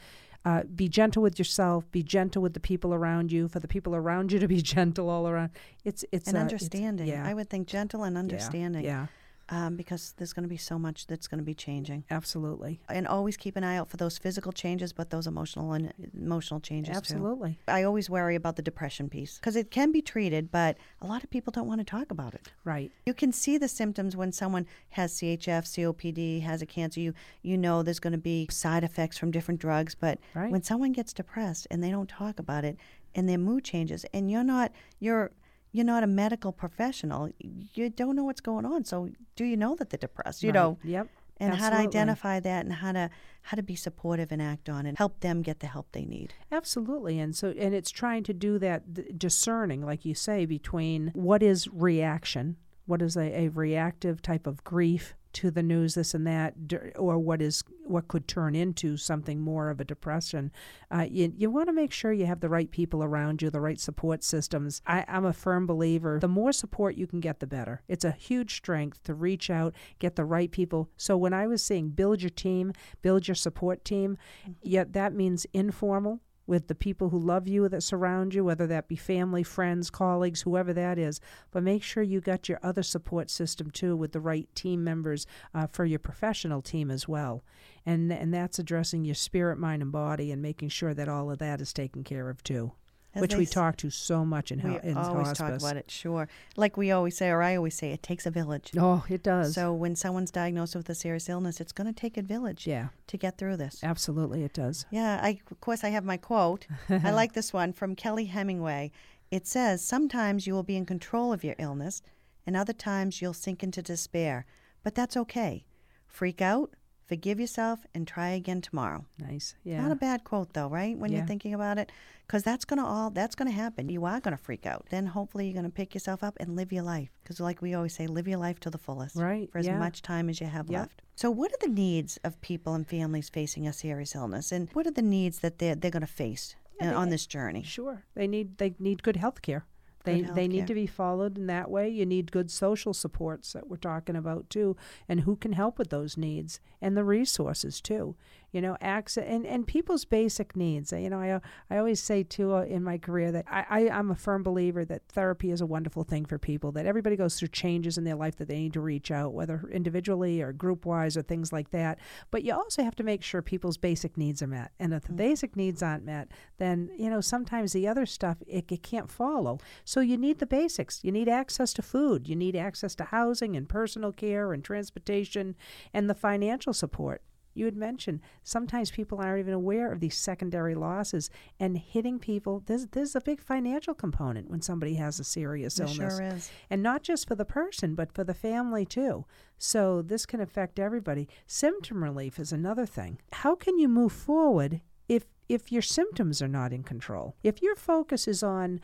uh, 0.46 0.64
be 0.74 0.88
gentle 0.88 1.22
with 1.22 1.38
yourself, 1.38 1.92
be 1.92 2.02
gentle 2.02 2.42
with 2.42 2.54
the 2.54 2.62
people 2.62 2.94
around 2.94 3.30
you, 3.30 3.50
for 3.50 3.60
the 3.60 3.68
people 3.68 3.94
around 3.94 4.32
you 4.32 4.40
to 4.40 4.48
be 4.48 4.62
gentle 4.76 5.10
all 5.10 5.28
around. 5.28 5.50
It's 5.84 6.06
it's 6.14 6.30
and 6.30 6.38
a- 6.38 6.42
it's- 6.46 6.52
understanding. 6.54 7.08
yeah, 7.08 7.28
I 7.28 7.34
would 7.34 7.50
think 7.50 7.68
gentle 7.68 8.04
and 8.04 8.16
yeah, 8.16 8.20
understanding. 8.22 8.86
Yeah, 8.86 9.08
Um, 9.52 9.76
because 9.76 10.14
there's 10.18 10.32
going 10.34 10.44
to 10.44 10.50
be 10.50 10.58
so 10.58 10.78
much 10.78 11.08
that's 11.08 11.28
going 11.28 11.40
to 11.40 11.44
be 11.44 11.56
changing. 11.56 12.04
absolutely, 12.12 12.80
And 12.88 13.08
always 13.08 13.36
keep 13.36 13.56
an 13.56 13.64
eye 13.64 13.78
out 13.78 13.90
for 13.90 13.98
those 13.98 14.18
physical 14.18 14.52
changes, 14.52 14.94
but 14.94 15.10
those 15.10 15.26
emotional 15.28 15.74
and 15.74 15.92
emotional 16.16 16.60
changes 16.60 16.94
too. 16.94 16.98
absolutely. 16.98 17.58
I 17.68 17.84
always 17.84 18.10
worry 18.10 18.36
about 18.36 18.58
the 18.58 18.62
depression 18.62 19.10
piece 19.10 19.38
because 19.38 19.56
it 19.56 19.72
can 19.72 19.92
be 19.92 20.02
treated, 20.02 20.52
but 20.52 20.78
a 21.02 21.08
lot 21.08 21.24
of 21.24 21.30
people 21.32 21.52
don't 21.52 21.68
want 21.68 21.80
to 21.80 21.86
talk 21.86 22.12
about 22.12 22.34
it. 22.36 22.50
Right. 22.64 22.92
You 23.06 23.14
can 23.16 23.32
see 23.32 23.58
the 23.58 23.68
symptoms 23.68 24.16
when 24.16 24.32
someone 24.32 24.68
has 24.92 25.14
CHF, 25.16 25.66
COPD, 25.66 26.42
has 26.44 26.62
a 26.62 26.66
cancer. 26.66 27.00
You 27.00 27.14
you 27.42 27.58
know 27.58 27.82
there's 27.82 28.00
going 28.00 28.14
to 28.14 28.20
be 28.20 28.48
side 28.52 28.84
effects 28.84 29.18
from 29.18 29.32
different 29.32 29.60
drugs, 29.60 29.96
but 29.96 30.20
Right. 30.36 30.52
when 30.52 30.62
someone 30.64 30.92
gets 30.92 31.12
depressed 31.14 31.66
and 31.72 31.84
they 31.84 31.90
don't 31.90 32.10
talk 32.10 32.38
about 32.40 32.66
it 32.66 32.78
and 33.16 33.28
their 33.28 33.38
mood 33.40 33.64
changes 33.64 34.06
and 34.14 34.30
you're 34.30 34.44
not 34.44 34.72
you're 35.00 35.32
you're 35.72 35.86
not 35.86 36.04
a 36.04 36.08
medical 36.08 36.52
professional. 36.52 37.30
You 37.40 37.90
don't 37.90 38.16
know 38.16 38.24
what's 38.24 38.42
going 38.42 38.66
on. 38.66 38.86
So 38.86 39.10
do 39.36 39.46
you 39.46 39.56
know 39.58 39.76
that 39.76 39.90
they're 39.90 39.98
depressed? 39.98 40.42
You 40.44 40.50
Right. 40.50 40.56
know, 40.56 40.78
Yep. 40.84 41.08
and 41.40 41.54
how 41.54 41.70
to 41.70 41.76
identify 41.78 42.40
that 42.40 42.66
and 42.66 42.74
how 42.76 42.92
to 42.92 43.10
how 43.44 43.56
to 43.56 43.64
be 43.64 43.76
supportive 43.76 44.32
and 44.32 44.42
act 44.42 44.68
on 44.70 44.86
it. 44.86 44.98
Help 44.98 45.22
them 45.22 45.42
get 45.42 45.60
the 45.60 45.68
help 45.68 45.88
they 45.94 46.06
need. 46.06 46.34
Absolutely. 46.52 47.20
And 47.20 47.36
so, 47.36 47.50
and 47.52 47.74
it's 47.74 47.90
trying 47.92 48.24
to 48.24 48.34
do 48.34 48.60
that 48.60 48.96
th- 48.96 49.08
discerning, 49.18 49.86
like 49.86 50.04
you 50.06 50.14
say, 50.14 50.46
between 50.46 51.12
what 51.14 51.42
is 51.42 51.68
reaction, 51.70 52.58
what 52.86 53.02
is 53.02 53.16
a, 53.16 53.46
a 53.46 53.48
reactive 53.50 54.22
type 54.22 54.46
of 54.48 54.64
grief 54.64 55.16
to 55.34 55.52
the 55.52 55.64
news, 55.64 55.96
this 55.96 56.14
and 56.14 56.26
that, 56.28 56.54
or 56.98 57.18
what 57.20 57.42
is 57.42 57.64
what 57.86 58.08
could 58.08 58.28
turn 58.28 58.56
into 58.56 58.98
something 58.98 59.40
more 59.40 59.70
of 59.70 59.80
a 59.80 59.84
depression. 59.84 60.52
Uh, 60.92 61.06
you 61.10 61.34
you 61.36 61.50
want 61.50 61.68
to 61.68 61.74
make 61.74 61.92
sure 61.92 62.12
you 62.12 62.26
have 62.26 62.40
the 62.40 62.50
right 62.50 62.72
people 62.72 63.04
around 63.04 63.42
you, 63.42 63.50
the 63.50 63.62
right 63.62 63.80
support 63.80 64.24
systems. 64.24 64.82
I, 64.86 65.06
I'm 65.08 65.26
a 65.26 65.34
firm 65.34 65.66
believer. 65.66 66.20
The 66.20 66.28
more 66.28 66.52
support 66.52 66.96
you 66.96 67.08
can 67.08 67.20
get, 67.20 67.40
the 67.40 67.48
better. 67.48 67.82
It's 67.88 68.06
a 68.06 68.12
huge 68.12 68.56
strength 68.56 69.04
to 69.04 69.14
reach 69.14 69.50
out, 69.50 69.74
get 70.00 70.16
the 70.16 70.26
right 70.26 70.52
people. 70.52 70.90
So 70.98 71.18
when 71.18 71.34
I 71.34 71.48
was 71.48 71.64
saying 71.64 71.90
build 71.90 72.22
your 72.22 72.30
team, 72.30 72.74
build 73.02 73.28
your 73.28 73.36
support 73.36 73.86
team, 73.86 74.18
yet 74.62 74.94
that 74.94 75.14
means 75.14 75.46
informal 75.54 76.22
with 76.50 76.68
the 76.68 76.76
people 76.76 77.10
who 77.10 77.20
love 77.20 77.48
you 77.48 77.70
that 77.70 77.84
surround 77.84 78.34
you, 78.34 78.44
whether 78.44 78.66
that 78.66 78.88
be 78.88 78.96
family, 78.96 79.44
friends, 79.44 79.92
colleagues, 79.92 80.42
whoever 80.42 80.74
that 80.74 80.98
is. 80.98 81.22
But 81.52 81.62
make 81.62 81.84
sure 81.84 82.02
you 82.02 82.20
got 82.20 82.50
your 82.50 82.60
other 82.64 82.82
support 82.82 83.30
system 83.30 83.70
too 83.70 83.96
with 83.96 84.14
the 84.14 84.20
right 84.20 84.50
team 84.56 84.84
members 84.84 85.28
uh, 85.54 85.68
for 85.68 85.86
your 85.86 86.00
professional 86.00 86.64
team 86.64 86.90
as 86.90 87.08
well. 87.08 87.44
And 87.86 88.12
and 88.12 88.34
that's 88.34 88.58
addressing 88.58 89.06
your 89.06 89.16
spirit, 89.16 89.60
mind, 89.60 89.84
and 89.84 89.92
body, 89.92 90.32
and 90.32 90.42
making 90.42 90.70
sure 90.70 90.96
that 90.96 91.08
all 91.08 91.30
of 91.30 91.38
that 91.38 91.62
is 91.62 91.72
taken 91.72 92.04
care 92.04 92.30
of 92.30 92.44
too, 92.44 92.72
As 93.16 93.22
which 93.22 93.34
we 93.36 93.44
s- 93.44 93.50
talk 93.50 93.76
to 93.78 93.90
so 93.90 94.24
much 94.24 94.52
in, 94.52 94.62
We 94.62 94.70
ho- 94.72 94.80
in 94.84 94.96
always 94.98 95.30
hospice. 95.30 95.38
talk 95.40 95.54
about 95.72 95.78
it. 95.78 95.90
Sure, 95.90 96.28
like 96.56 96.78
we 96.78 96.92
always 96.92 97.18
say, 97.18 97.30
or 97.30 97.42
I 97.42 97.56
always 97.56 97.74
say, 97.76 97.92
it 97.92 98.04
takes 98.04 98.26
a 98.28 98.32
village. 98.32 98.72
Oh, 98.78 99.04
it 99.10 99.24
does. 99.24 99.56
So 99.56 99.74
when 99.74 99.96
someone's 99.96 100.30
diagnosed 100.30 100.76
with 100.76 100.88
a 100.90 100.96
serious 100.96 101.28
illness, 101.28 101.60
it's 101.60 101.72
going 101.72 101.92
to 101.92 102.00
take 102.00 102.18
a 102.18 102.22
village 102.22 102.68
yeah, 102.68 102.90
to 103.08 103.18
get 103.18 103.38
through 103.40 103.58
this. 103.58 103.84
absolutely, 103.84 104.44
it 104.44 104.54
does. 104.54 104.86
Yeah, 104.92 105.20
I 105.24 105.40
of 105.50 105.60
course 105.60 105.84
I 105.84 105.90
have 105.90 106.04
my 106.06 106.18
quote. 106.18 106.68
I 106.90 107.12
like 107.12 107.34
this 107.34 107.52
one 107.52 107.74
from 107.74 107.96
Kelly 107.96 108.26
Hemingway. 108.26 108.92
It 109.32 109.48
says, 109.48 109.84
"Sometimes 109.84 110.46
you 110.46 110.54
will 110.54 110.64
be 110.64 110.76
in 110.78 110.86
control 110.86 111.34
of 111.34 111.44
your 111.44 111.56
illness, 111.58 112.02
and 112.46 112.56
other 112.56 112.74
times 112.74 113.22
you'll 113.22 113.34
sink 113.34 113.64
into 113.64 113.82
despair, 113.82 114.46
but 114.84 114.94
that's 114.96 115.18
okay. 115.18 115.66
Freak 116.06 116.42
out, 116.42 116.76
forgive 117.10 117.40
yourself, 117.40 117.80
and 117.94 118.08
try 118.08 118.30
again 118.30 118.62
tomorrow." 118.62 119.06
Nice. 119.18 119.56
Yeah. 119.64 119.82
Not 119.82 119.92
a 119.92 119.96
bad 120.08 120.24
quote 120.24 120.54
though, 120.54 120.70
right? 120.70 120.98
When 120.98 121.12
you're 121.12 121.26
thinking 121.26 121.54
about 121.54 121.78
it, 121.78 121.92
because 122.26 122.44
that's 122.44 122.64
gonna 122.66 122.86
all 122.86 123.10
that's 123.10 123.36
gonna 123.36 123.52
happen. 123.64 123.90
You 123.90 124.06
are 124.06 124.20
gonna 124.22 124.38
freak 124.38 124.66
out. 124.66 124.86
Then 124.90 125.08
hopefully 125.08 125.46
you're 125.48 125.56
gonna 125.62 125.70
pick 125.82 125.94
yourself 125.94 126.24
up 126.24 126.38
and 126.40 126.56
live 126.56 126.72
your 126.72 126.84
life. 126.84 127.10
Because 127.24 127.40
like 127.40 127.62
we 127.62 127.74
always 127.74 127.94
say, 127.96 128.08
live 128.08 128.28
your 128.28 128.40
life 128.40 128.60
to 128.62 128.70
the 128.70 128.78
fullest, 128.78 129.16
Right, 129.18 129.52
For 129.52 129.58
as 129.58 129.66
yeah. 129.66 129.78
much 129.80 130.02
time 130.02 130.30
as 130.30 130.40
you 130.40 130.48
have 130.48 130.70
Yep. 130.70 130.80
left. 130.80 131.02
So, 131.16 131.30
what 131.32 131.52
are 131.52 131.68
the 131.68 131.74
needs 131.74 132.18
of 132.24 132.40
people 132.40 132.74
and 132.76 132.88
families 132.88 133.28
facing 133.30 133.68
a 133.68 133.74
serious 133.74 134.16
illness, 134.16 134.52
and 134.54 134.70
what 134.74 134.88
are 134.88 134.92
the 134.92 135.02
needs 135.18 135.40
that 135.40 135.58
they're 135.60 135.76
they're 135.76 135.92
gonna 135.98 136.08
face 136.24 136.56
Yeah, 136.80 136.88
uh, 136.88 136.90
they- 136.92 136.96
on 136.96 137.10
this 137.10 137.26
journey? 137.26 137.64
Sure. 137.64 138.04
They 138.16 138.28
need 138.28 138.58
they 138.58 138.76
need 138.80 139.04
good 139.04 139.18
health 139.18 139.42
care. 139.42 139.66
They 140.04 140.22
they 140.22 140.48
need 140.48 140.68
to 140.68 140.74
be 140.74 140.88
followed 140.88 141.38
in 141.38 141.48
that 141.48 141.70
way. 141.70 141.90
You 141.90 142.06
need 142.06 142.32
good 142.32 142.50
social 142.50 142.94
supports 142.94 143.54
that 143.54 143.68
we're 143.68 143.78
talking 143.78 144.16
about 144.16 144.50
too, 144.50 144.78
and 145.08 145.22
who 145.22 145.36
can 145.36 145.54
help 145.54 145.78
with 145.78 145.90
those 145.90 146.18
needs 146.18 146.60
and 146.82 146.96
the 146.96 147.04
resources 147.04 147.82
too. 147.82 148.16
You 148.52 148.62
know, 148.62 148.78
access 148.82 149.26
and, 149.28 149.46
and 149.46 149.68
people's 149.68 150.06
basic 150.06 150.56
needs. 150.56 150.92
You 150.92 151.10
know, 151.10 151.20
I 151.20 151.40
I 151.70 151.78
always 151.78 152.02
say 152.02 152.24
too 152.24 152.56
uh, 152.56 152.64
in 152.64 152.84
my 152.84 152.98
career 152.98 153.32
that 153.32 153.46
I, 153.48 153.66
I 153.70 153.90
I'm 153.90 154.10
a 154.10 154.16
firm 154.16 154.42
believer 154.42 154.86
that 154.86 155.04
therapy 155.10 155.52
is 155.52 155.62
a 155.62 155.68
wonderful 155.68 156.04
thing 156.04 156.26
for 156.26 156.40
people. 156.40 156.72
That 156.72 156.86
everybody 156.86 157.16
goes 157.16 157.38
through 157.38 157.50
changes 157.50 157.98
in 157.98 158.06
their 158.06 158.16
life 158.16 158.38
that 158.38 158.48
they 158.48 158.58
need 158.58 158.74
to 158.74 158.82
reach 158.82 159.12
out, 159.12 159.34
whether 159.34 159.70
individually 159.72 160.42
or 160.42 160.52
group 160.52 160.86
wise 160.86 161.16
or 161.16 161.22
things 161.22 161.54
like 161.54 161.70
that. 161.72 162.00
But 162.32 162.44
you 162.44 162.54
also 162.54 162.84
have 162.84 162.96
to 162.96 163.04
make 163.04 163.22
sure 163.22 163.42
people's 163.42 163.78
basic 163.78 164.18
needs 164.18 164.42
are 164.42 164.48
met. 164.48 164.72
And 164.80 164.94
if 164.94 165.04
the 165.04 165.14
basic 165.14 165.56
needs 165.56 165.84
aren't 165.84 166.06
met, 166.06 166.30
then 166.58 166.90
you 166.98 167.10
know 167.10 167.22
sometimes 167.22 167.74
the 167.74 167.88
other 167.88 168.08
stuff 168.08 168.38
it, 168.48 168.72
it 168.72 168.82
can't 168.82 169.12
follow. 169.12 169.60
So 169.90 170.02
you 170.02 170.18
need 170.18 170.38
the 170.38 170.46
basics. 170.46 171.00
You 171.04 171.12
need 171.12 171.28
access 171.28 171.74
to 171.74 171.82
food. 171.82 172.28
You 172.28 172.36
need 172.36 172.56
access 172.56 172.94
to 172.94 173.06
housing 173.06 173.56
and 173.56 173.68
personal 173.68 174.12
care 174.12 174.54
and 174.54 174.64
transportation 174.64 175.56
and 175.96 176.08
the 176.08 176.14
financial 176.14 176.76
support. 176.76 177.24
You 177.56 177.66
had 177.66 177.76
mentioned 177.76 178.20
sometimes 178.44 178.92
people 178.92 179.20
aren't 179.20 179.40
even 179.40 179.56
aware 179.56 179.92
of 179.92 180.00
these 180.00 180.16
secondary 180.16 180.76
losses 180.76 181.32
and 181.60 181.76
hitting 181.76 182.20
people. 182.20 182.62
There's 182.68 182.86
there's 182.86 183.16
a 183.16 183.22
big 183.22 183.42
financial 183.42 183.96
component 183.96 184.48
when 184.48 184.62
somebody 184.62 184.94
has 184.94 185.20
a 185.20 185.24
serious 185.24 185.78
There 185.78 185.88
illness 185.88 186.18
sure 186.18 186.28
is. 186.36 186.52
and 186.70 186.84
not 186.84 187.02
just 187.02 187.28
for 187.28 187.34
the 187.34 187.44
person 187.44 187.96
but 187.96 188.12
for 188.14 188.24
the 188.24 188.36
family 188.36 188.86
too 188.86 189.26
so 189.58 190.04
this 190.04 190.28
can 190.28 190.40
affect 190.40 190.78
everybody 190.78 191.28
symptom 191.48 192.04
relief 192.04 192.38
is 192.38 192.52
another 192.52 192.86
thing 192.86 193.18
how 193.34 193.56
can 193.56 193.80
you 193.80 193.88
move 193.90 194.12
forward 194.14 194.82
if 195.08 195.26
if 195.50 195.72
your 195.72 195.82
symptoms 195.82 196.42
are 196.42 196.48
not 196.48 196.72
in 196.72 196.84
control 196.84 197.36
if 197.44 197.62
your 197.62 197.76
focus 197.76 198.28
is 198.28 198.44
on 198.44 198.80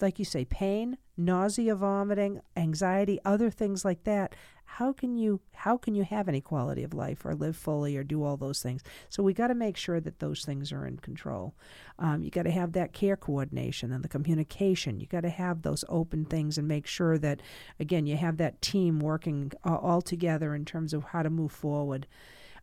like 0.00 0.18
you 0.18 0.24
say 0.24 0.44
pain 0.44 0.98
nausea 1.16 1.74
vomiting 1.74 2.40
anxiety 2.56 3.18
other 3.24 3.50
things 3.50 3.84
like 3.84 4.04
that. 4.04 4.34
How 4.68 4.92
can 4.92 5.16
you 5.16 5.40
how 5.52 5.78
can 5.78 5.94
you 5.94 6.02
have 6.02 6.28
any 6.28 6.40
quality 6.40 6.82
of 6.82 6.92
life 6.92 7.24
or 7.24 7.34
live 7.34 7.56
fully 7.56 7.96
or 7.96 8.04
do 8.04 8.22
all 8.22 8.36
those 8.36 8.60
things? 8.60 8.82
So 9.08 9.22
we 9.22 9.32
got 9.32 9.46
to 9.48 9.54
make 9.54 9.76
sure 9.76 10.00
that 10.00 10.18
those 10.18 10.44
things 10.44 10.72
are 10.72 10.86
in 10.86 10.98
control. 10.98 11.54
Um, 11.98 12.22
you 12.22 12.30
got 12.30 12.42
to 12.42 12.50
have 12.50 12.72
that 12.72 12.92
care 12.92 13.16
coordination 13.16 13.92
and 13.92 14.04
the 14.04 14.08
communication. 14.08 15.00
You 15.00 15.06
got 15.06 15.22
to 15.22 15.30
have 15.30 15.62
those 15.62 15.84
open 15.88 16.24
things 16.26 16.58
and 16.58 16.68
make 16.68 16.86
sure 16.86 17.16
that 17.18 17.40
again 17.80 18.06
you 18.06 18.16
have 18.16 18.36
that 18.38 18.60
team 18.60 18.98
working 18.98 19.52
uh, 19.64 19.76
all 19.76 20.02
together 20.02 20.54
in 20.54 20.64
terms 20.64 20.92
of 20.92 21.04
how 21.04 21.22
to 21.22 21.30
move 21.30 21.52
forward 21.52 22.06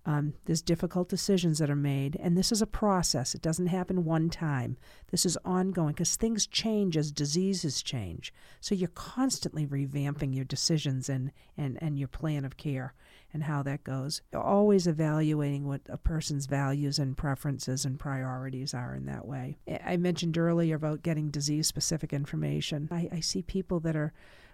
um, 0.05 0.33
there's 0.45 0.61
difficult 0.61 1.07
decisions 1.07 1.59
that 1.59 1.69
are 1.69 1.75
made, 1.75 2.17
and 2.19 2.37
this 2.37 2.51
is 2.51 2.61
a 2.61 2.67
process. 2.67 3.33
It 3.33 3.41
doesn't 3.41 3.67
happen 3.67 4.03
one 4.03 4.29
time. 4.29 4.75
This 5.11 5.25
is 5.25 5.37
ongoing 5.45 5.93
because 5.93 6.17
things 6.17 6.45
change 6.45 6.97
as 6.97 7.11
diseases 7.11 7.81
change. 7.81 8.33
So 8.59 8.75
you're 8.75 8.89
constantly 8.89 9.65
revamping 9.65 10.35
your 10.35 10.43
decisions 10.43 11.07
and, 11.07 11.31
and, 11.57 11.77
and 11.81 11.97
your 11.97 12.09
plan 12.09 12.43
of 12.43 12.57
care 12.57 12.93
and 13.33 13.43
how 13.43 13.63
that 13.63 13.85
goes. 13.85 14.21
You're 14.33 14.43
Always 14.43 14.87
evaluating 14.87 15.67
what 15.67 15.81
a 15.87 15.97
person's 15.97 16.47
values 16.47 16.99
and 16.99 17.15
preferences 17.15 17.85
and 17.85 17.97
priorities 17.97 18.73
are 18.73 18.93
in 18.95 19.05
that 19.05 19.25
way. 19.25 19.57
I 19.85 19.95
mentioned 19.95 20.37
earlier 20.37 20.75
about 20.75 21.01
getting 21.01 21.29
disease 21.29 21.67
specific 21.67 22.11
information. 22.11 22.89
I, 22.91 23.07
I 23.11 23.19
see 23.21 23.41
people 23.41 23.79
that 23.81 23.95
are 23.95 24.13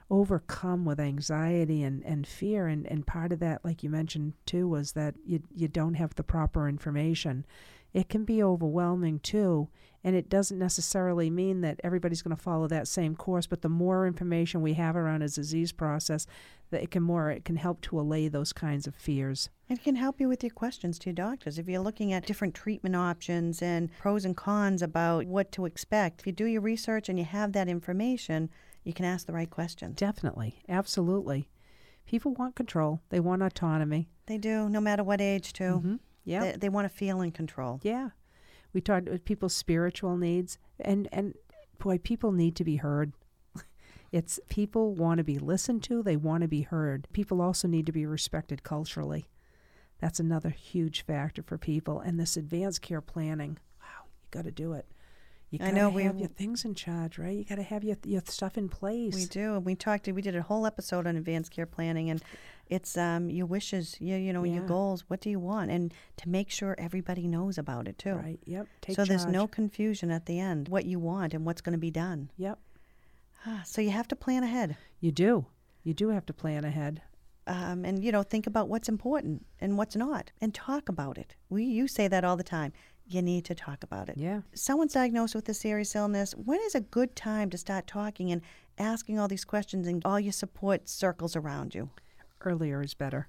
overcome 0.10 0.86
with 0.86 1.00
anxiety 1.00 1.84
and, 1.84 2.04
and 2.04 2.26
fear. 2.28 2.68
And, 2.68 2.86
and 2.88 3.06
part 3.06 3.32
of 3.32 3.40
that 3.40 3.64
like 3.64 3.84
you 3.84 3.90
mentioned 3.90 4.34
too 4.46 4.68
was 4.68 4.94
that 4.94 5.16
you 5.26 5.42
you 5.56 5.68
don't 5.68 5.96
have 5.96 6.16
the 6.16 6.24
proper 6.24 6.68
information. 6.68 7.46
It 7.94 8.10
can 8.10 8.24
be 8.24 8.44
overwhelming 8.44 9.20
too 9.20 9.70
and 10.04 10.16
it 10.16 10.30
doesn't 10.30 10.60
necessarily 10.60 11.30
mean 11.30 11.62
that 11.62 11.80
everybody's 11.84 12.22
going 12.22 12.36
to 12.36 12.42
follow 12.42 12.68
that 12.68 12.88
same 12.88 13.16
course 13.16 13.48
but 13.48 13.62
the 13.62 13.70
more 13.70 14.06
information 14.06 14.62
we 14.62 14.74
have 14.74 14.96
around 14.96 15.24
a 15.24 15.28
disease 15.28 15.72
process 15.72 16.28
that 16.70 16.84
it 16.84 16.92
can 16.92 17.04
more 17.04 17.32
it 17.32 17.44
can 17.44 17.56
help 17.56 17.82
to 17.82 18.00
allay 18.00 18.28
those 18.28 18.54
kinds 18.54 18.88
of 18.88 18.96
fears. 18.96 19.50
It 19.68 19.84
can 19.84 19.96
help 19.96 20.20
you 20.20 20.28
with 20.28 20.44
your 20.44 20.52
questions 20.52 20.98
to 21.00 21.10
your 21.10 21.16
doctors. 21.16 21.60
If 21.60 21.68
you're 21.68 21.82
looking 21.82 22.14
at 22.14 22.26
different 22.26 22.56
treatment 22.56 22.96
options 22.96 23.62
and 23.62 23.90
pros 24.00 24.26
and 24.26 24.36
cons 24.36 24.82
about 24.82 25.26
what 25.26 25.52
to 25.54 25.66
expect, 25.66 26.22
if 26.22 26.28
you 26.28 26.34
do 26.34 26.46
your 26.46 26.62
research 26.62 27.10
and 27.10 27.20
you 27.20 27.26
have 27.26 27.54
that 27.54 27.68
information, 27.68 28.50
you 28.90 28.94
can 28.94 29.06
ask 29.06 29.26
the 29.28 29.34
right 29.34 29.50
questions. 29.50 29.96
definitely 29.96 30.62
absolutely 30.68 31.48
people 32.06 32.34
want 32.34 32.56
control 32.56 33.02
they 33.10 33.20
want 33.20 33.42
autonomy 33.44 34.10
They 34.26 34.38
do, 34.38 34.68
no 34.70 34.82
matter 34.82 35.04
what 35.04 35.22
age, 35.22 35.54
too. 35.54 35.82
Mhm. 35.84 36.00
yeah 36.24 36.42
They, 36.44 36.52
they 36.58 36.70
want 36.70 36.86
to 36.90 36.96
feel 37.02 37.22
in 37.22 37.32
control. 37.32 37.80
Yeah. 37.84 38.10
We 38.74 38.82
talked 38.82 39.08
about 39.08 39.26
people's 39.26 39.56
spiritual 39.56 40.16
needs 40.18 40.58
and 40.80 41.08
and 41.12 41.34
boy, 41.80 41.98
people 41.98 42.32
need 42.32 42.56
to 42.58 42.64
be 42.64 42.78
heard. 42.78 43.14
It's 44.12 44.40
people 44.50 44.96
want 44.96 45.18
to 45.20 45.24
be 45.24 45.38
listened 45.40 45.84
to, 45.84 46.02
they 46.04 46.18
want 46.18 46.42
to 46.42 46.48
be 46.48 46.62
heard. 46.64 47.08
People 47.14 47.42
also 47.42 47.68
need 47.68 47.86
to 47.86 47.92
be 47.92 48.06
respected 48.08 48.64
culturally. 48.64 49.30
That's 50.00 50.20
another 50.20 50.50
huge 50.50 51.06
factor 51.06 51.44
for 51.44 51.58
people 51.58 52.00
and 52.00 52.20
this 52.20 52.38
advanced 52.38 52.82
care 52.82 53.02
planning. 53.02 53.58
Wow, 53.82 54.06
you 54.22 54.28
got 54.32 54.46
to 54.46 54.52
do 54.52 54.74
it. 54.74 54.86
You 55.52 55.60
I 55.62 55.72
know, 55.72 55.90
we- 55.90 56.04
have 56.04 56.20
your 56.20 56.30
things 56.30 56.64
in 56.64 56.76
charge, 56.76 57.18
right? 57.18 57.36
You 57.36 57.44
got 57.44 57.56
to 57.56 57.64
have 57.64 57.84
your 57.84 57.98
your 58.06 58.22
stuff 58.26 58.58
in 58.58 58.70
place. 58.70 59.16
We 59.16 59.26
do. 59.26 59.56
and 59.56 59.66
We 59.66 59.76
talked. 59.76 60.08
We 60.08 60.22
did 60.22 60.36
a 60.36 60.44
whole 60.44 60.66
episode 60.68 61.08
on 61.08 61.16
advanced 61.16 61.52
care 61.52 61.66
planning, 61.66 62.10
and 62.12 62.22
it's 62.68 62.96
um, 62.98 63.32
your 63.32 63.48
wishes, 63.48 63.96
your 64.00 64.20
you 64.20 64.32
know 64.32 64.44
your 64.44 64.64
goals. 64.68 65.06
What 65.08 65.22
do 65.22 65.30
you 65.32 65.40
want, 65.40 65.72
and 65.72 65.92
to 66.18 66.30
make 66.30 66.52
sure 66.52 66.76
everybody 66.78 67.28
knows 67.28 67.58
about 67.58 67.88
it 67.88 67.98
too. 67.98 68.14
Right. 68.14 68.40
Yep. 68.46 68.68
Take 68.82 68.96
so 68.96 69.06
there's 69.06 69.26
no 69.26 69.48
confusion 69.48 70.12
at 70.12 70.28
the 70.28 70.40
end. 70.40 70.68
What 70.70 70.86
you 70.86 71.00
want 71.00 71.34
and 71.34 71.46
what's 71.46 71.62
going 71.62 71.74
to 71.74 71.80
be 71.80 71.92
done. 71.92 72.30
Yep. 72.38 72.60
Ah, 73.46 73.62
So 73.66 73.82
you 73.82 73.90
have 73.92 74.08
to 74.10 74.16
plan 74.16 74.44
ahead, 74.44 74.78
You 75.00 75.12
do. 75.12 75.46
You 75.84 75.94
do 75.94 76.10
have 76.10 76.26
to 76.28 76.34
plan 76.34 76.64
ahead. 76.66 77.02
um, 77.48 77.86
and 77.86 78.04
you 78.04 78.12
know 78.12 78.22
think 78.22 78.46
about 78.46 78.68
what's 78.70 78.88
important 78.90 79.46
and 79.60 79.78
what's 79.80 79.96
not, 79.96 80.32
and 80.42 80.54
talk 80.54 80.90
about 80.90 81.18
it. 81.18 81.36
We 81.50 81.64
you 81.64 81.88
say 81.88 82.08
that 82.08 82.24
all 82.24 82.38
the 82.38 82.44
time. 82.44 82.72
You 83.10 83.22
need 83.22 83.46
to 83.46 83.56
talk 83.56 83.84
about 83.84 84.10
it. 84.10 84.18
Yeah. 84.18 84.42
Someone's 84.54 84.94
diagnosed 84.94 85.36
with 85.36 85.48
a 85.50 85.54
serious 85.54 85.96
illness. 85.96 86.34
When 86.34 86.60
is 86.62 86.76
a 86.76 86.82
good 86.82 87.16
time 87.16 87.50
to 87.50 87.58
start 87.58 87.88
talking 87.88 88.32
and 88.32 88.42
asking 88.78 89.20
all 89.20 89.28
these 89.28 89.46
questions 89.46 89.88
and 89.88 90.02
all 90.06 90.20
your 90.20 90.32
support 90.32 90.88
circles 90.88 91.36
around 91.36 91.74
you? 91.76 91.90
Earlier 92.42 92.82
is 92.82 92.94
better, 92.94 93.28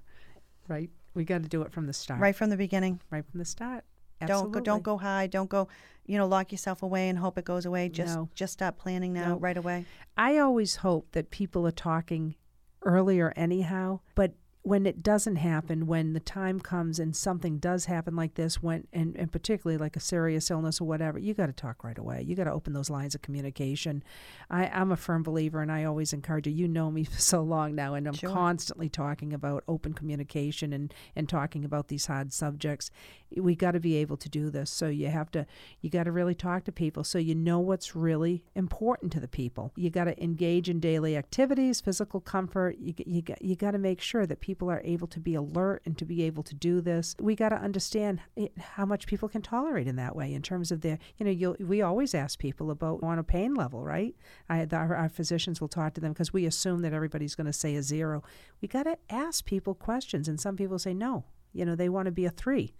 right? 0.67 0.89
We 1.13 1.25
got 1.25 1.43
to 1.43 1.49
do 1.49 1.61
it 1.63 1.71
from 1.71 1.87
the 1.87 1.93
start. 1.93 2.21
Right 2.21 2.35
from 2.35 2.49
the 2.49 2.57
beginning. 2.57 3.01
Right 3.09 3.25
from 3.29 3.39
the 3.39 3.45
start. 3.45 3.83
Don't 4.25 4.51
go, 4.51 4.59
don't 4.59 4.83
go 4.83 4.97
high. 4.97 5.25
Don't 5.25 5.49
go, 5.49 5.67
you 6.05 6.17
know, 6.17 6.27
lock 6.27 6.51
yourself 6.51 6.83
away 6.83 7.09
and 7.09 7.17
hope 7.17 7.39
it 7.39 7.43
goes 7.45 7.65
away. 7.65 7.89
Just 7.89 8.15
No. 8.15 8.29
just 8.35 8.53
start 8.53 8.77
planning 8.77 9.13
now, 9.13 9.29
No. 9.29 9.37
right 9.39 9.57
away. 9.57 9.85
I 10.15 10.37
always 10.37 10.77
hope 10.77 11.11
that 11.13 11.31
people 11.31 11.65
are 11.65 11.71
talking 11.71 12.35
earlier 12.83 13.33
anyhow, 13.35 13.99
but 14.13 14.33
when 14.63 14.85
it 14.85 15.01
doesn't 15.01 15.37
happen, 15.37 15.87
when 15.87 16.13
the 16.13 16.19
time 16.19 16.59
comes 16.59 16.99
and 16.99 17.15
something 17.15 17.57
does 17.57 17.85
happen 17.85 18.15
like 18.15 18.35
this, 18.35 18.61
when 18.61 18.85
and, 18.93 19.15
and 19.17 19.31
particularly 19.31 19.79
like 19.79 19.95
a 19.95 19.99
serious 19.99 20.51
illness 20.51 20.79
or 20.79 20.87
whatever, 20.87 21.17
you 21.17 21.33
got 21.33 21.47
to 21.47 21.51
talk 21.53 21.83
right 21.83 21.97
away. 21.97 22.21
You 22.21 22.35
got 22.35 22.43
to 22.43 22.51
open 22.51 22.73
those 22.73 22.89
lines 22.89 23.15
of 23.15 23.23
communication. 23.23 24.03
I, 24.51 24.67
I'm 24.67 24.91
a 24.91 24.97
firm 24.97 25.23
believer, 25.23 25.63
and 25.63 25.71
I 25.71 25.83
always 25.85 26.13
encourage 26.13 26.45
you. 26.45 26.53
You 26.53 26.67
know 26.67 26.91
me 26.91 27.03
for 27.11 27.19
so 27.19 27.41
long 27.41 27.73
now, 27.73 27.95
and 27.95 28.07
I'm 28.07 28.13
Sure. 28.13 28.29
constantly 28.29 28.87
talking 28.87 29.33
about 29.33 29.63
open 29.67 29.93
communication 29.93 30.73
and 30.73 30.93
and 31.15 31.27
talking 31.27 31.65
about 31.65 31.87
these 31.87 32.05
hard 32.05 32.31
subjects. 32.31 32.91
We 33.35 33.55
got 33.55 33.71
to 33.71 33.79
be 33.79 33.95
able 33.95 34.17
to 34.17 34.29
do 34.29 34.49
this. 34.51 34.69
So 34.69 34.89
you 34.89 35.07
have 35.07 35.31
to 35.31 35.47
you 35.79 35.89
got 35.89 36.03
to 36.03 36.11
really 36.11 36.35
talk 36.35 36.65
to 36.65 36.71
people 36.71 37.03
so 37.03 37.17
you 37.17 37.33
know 37.33 37.59
what's 37.59 37.95
really 37.95 38.43
important 38.53 39.11
to 39.13 39.19
the 39.19 39.27
people. 39.27 39.71
You 39.75 39.89
got 39.89 40.03
to 40.03 40.23
engage 40.23 40.69
in 40.69 40.79
daily 40.79 41.17
activities, 41.17 41.81
physical 41.81 42.19
comfort. 42.19 42.77
You 42.79 42.93
you 43.07 43.21
got, 43.23 43.41
you 43.41 43.55
got 43.55 43.71
to 43.71 43.79
make 43.79 44.01
sure 44.01 44.27
that 44.27 44.39
people 44.39 44.50
are 44.59 44.81
able 44.83 45.07
to 45.07 45.19
be 45.19 45.35
alert 45.35 45.81
and 45.85 45.97
to 45.97 46.05
be 46.05 46.23
able 46.23 46.43
to 46.43 46.55
do 46.55 46.81
this. 46.81 47.15
We 47.19 47.35
got 47.35 47.49
to 47.49 47.55
understand 47.55 48.21
it, 48.35 48.51
how 48.57 48.85
much 48.85 49.07
people 49.07 49.29
can 49.29 49.41
tolerate 49.41 49.87
in 49.87 49.95
that 49.97 50.15
way 50.15 50.33
in 50.33 50.41
terms 50.41 50.71
of 50.71 50.81
their 50.81 50.99
you 51.17 51.25
know 51.25 51.31
you'll, 51.31 51.55
we 51.59 51.81
always 51.81 52.13
ask 52.13 52.39
people 52.39 52.71
about 52.71 53.01
on 53.03 53.19
a 53.19 53.23
pain 53.23 53.53
level, 53.53 53.83
right? 53.83 54.15
I 54.49 54.67
our, 54.71 54.95
our 54.95 55.09
physicians 55.09 55.61
will 55.61 55.67
talk 55.67 55.93
to 55.95 56.01
them 56.01 56.13
because 56.13 56.33
we 56.33 56.45
assume 56.45 56.81
that 56.81 56.93
everybody's 56.93 57.35
going 57.35 57.47
to 57.47 57.53
say 57.53 57.75
a 57.75 57.83
zero. 57.83 58.23
We 58.61 58.67
got 58.67 58.83
to 58.83 58.97
ask 59.09 59.45
people 59.45 59.73
questions, 59.73 60.27
and 60.27 60.39
some 60.39 60.55
people 60.55 60.79
say 60.79 60.93
no. 60.93 61.25
You 61.53 61.65
know 61.65 61.75
they 61.75 61.89
want 61.89 62.05
to 62.05 62.11
be 62.11 62.25
a 62.25 62.29
three 62.29 62.73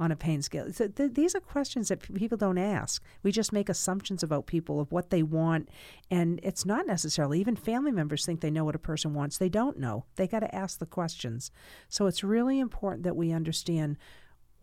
on 0.00 0.10
a 0.10 0.16
pain 0.16 0.42
scale. 0.42 0.72
So 0.72 0.88
th- 0.88 1.14
these 1.14 1.34
are 1.34 1.40
questions 1.40 1.88
that 1.88 2.00
p- 2.02 2.14
people 2.14 2.38
don't 2.38 2.58
ask. 2.58 3.02
We 3.22 3.30
just 3.32 3.52
make 3.52 3.68
assumptions 3.68 4.22
about 4.22 4.46
people 4.46 4.80
of 4.80 4.90
what 4.92 5.10
they 5.10 5.22
want, 5.22 5.68
and 6.10 6.40
it's 6.42 6.64
not 6.66 6.86
necessarily. 6.86 7.40
Even 7.40 7.56
family 7.56 7.92
members 7.92 8.24
think 8.26 8.40
they 8.40 8.50
know 8.50 8.64
what 8.64 8.74
a 8.74 8.78
person 8.80 9.14
wants. 9.14 9.38
They 9.38 9.48
don't 9.48 9.78
know. 9.78 10.04
They 10.16 10.26
got 10.26 10.40
to 10.40 10.54
ask 10.54 10.78
the 10.78 10.86
questions. 10.86 11.50
So 11.88 12.06
it's 12.06 12.24
really 12.24 12.58
important 12.58 13.04
that 13.04 13.16
we 13.16 13.32
understand 13.32 13.96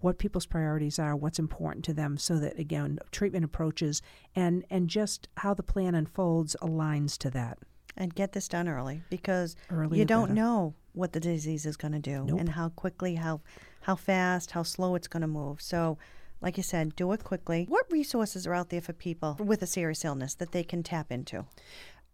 what 0.01 0.17
people's 0.17 0.45
priorities 0.45 0.97
are, 0.97 1.15
what's 1.15 1.39
important 1.39 1.83
to 1.85 1.93
them, 1.93 2.17
so 2.17 2.39
that 2.39 2.57
again, 2.57 2.99
treatment 3.11 3.43
approaches 3.45 4.01
and 4.35 4.63
and 4.69 4.89
just 4.89 5.27
how 5.37 5.53
the 5.53 5.63
plan 5.63 5.93
unfolds 5.95 6.55
aligns 6.61 7.17
to 7.17 7.29
that. 7.31 7.57
And 7.97 8.15
get 8.15 8.31
this 8.31 8.47
done 8.47 8.69
early 8.69 9.03
because 9.09 9.57
Earlier 9.69 9.99
you 9.99 10.05
don't 10.05 10.29
better. 10.29 10.33
know 10.35 10.73
what 10.93 11.11
the 11.11 11.19
disease 11.19 11.65
is 11.65 11.75
going 11.75 11.91
to 11.91 11.99
do 11.99 12.23
Nope. 12.25 12.39
and 12.39 12.49
how 12.49 12.69
quickly, 12.69 13.15
how 13.15 13.41
how 13.81 13.95
fast, 13.95 14.51
how 14.51 14.63
slow 14.63 14.95
it's 14.95 15.07
going 15.07 15.21
to 15.21 15.27
move. 15.27 15.61
So, 15.61 15.97
like 16.41 16.57
you 16.57 16.63
said, 16.63 16.95
do 16.95 17.11
it 17.11 17.23
quickly. 17.23 17.65
What 17.67 17.85
resources 17.91 18.47
are 18.47 18.53
out 18.53 18.69
there 18.69 18.81
for 18.81 18.93
people 18.93 19.37
with 19.39 19.61
a 19.61 19.67
serious 19.67 20.05
illness 20.05 20.35
that 20.35 20.51
they 20.51 20.63
can 20.63 20.83
tap 20.83 21.11
into? 21.11 21.45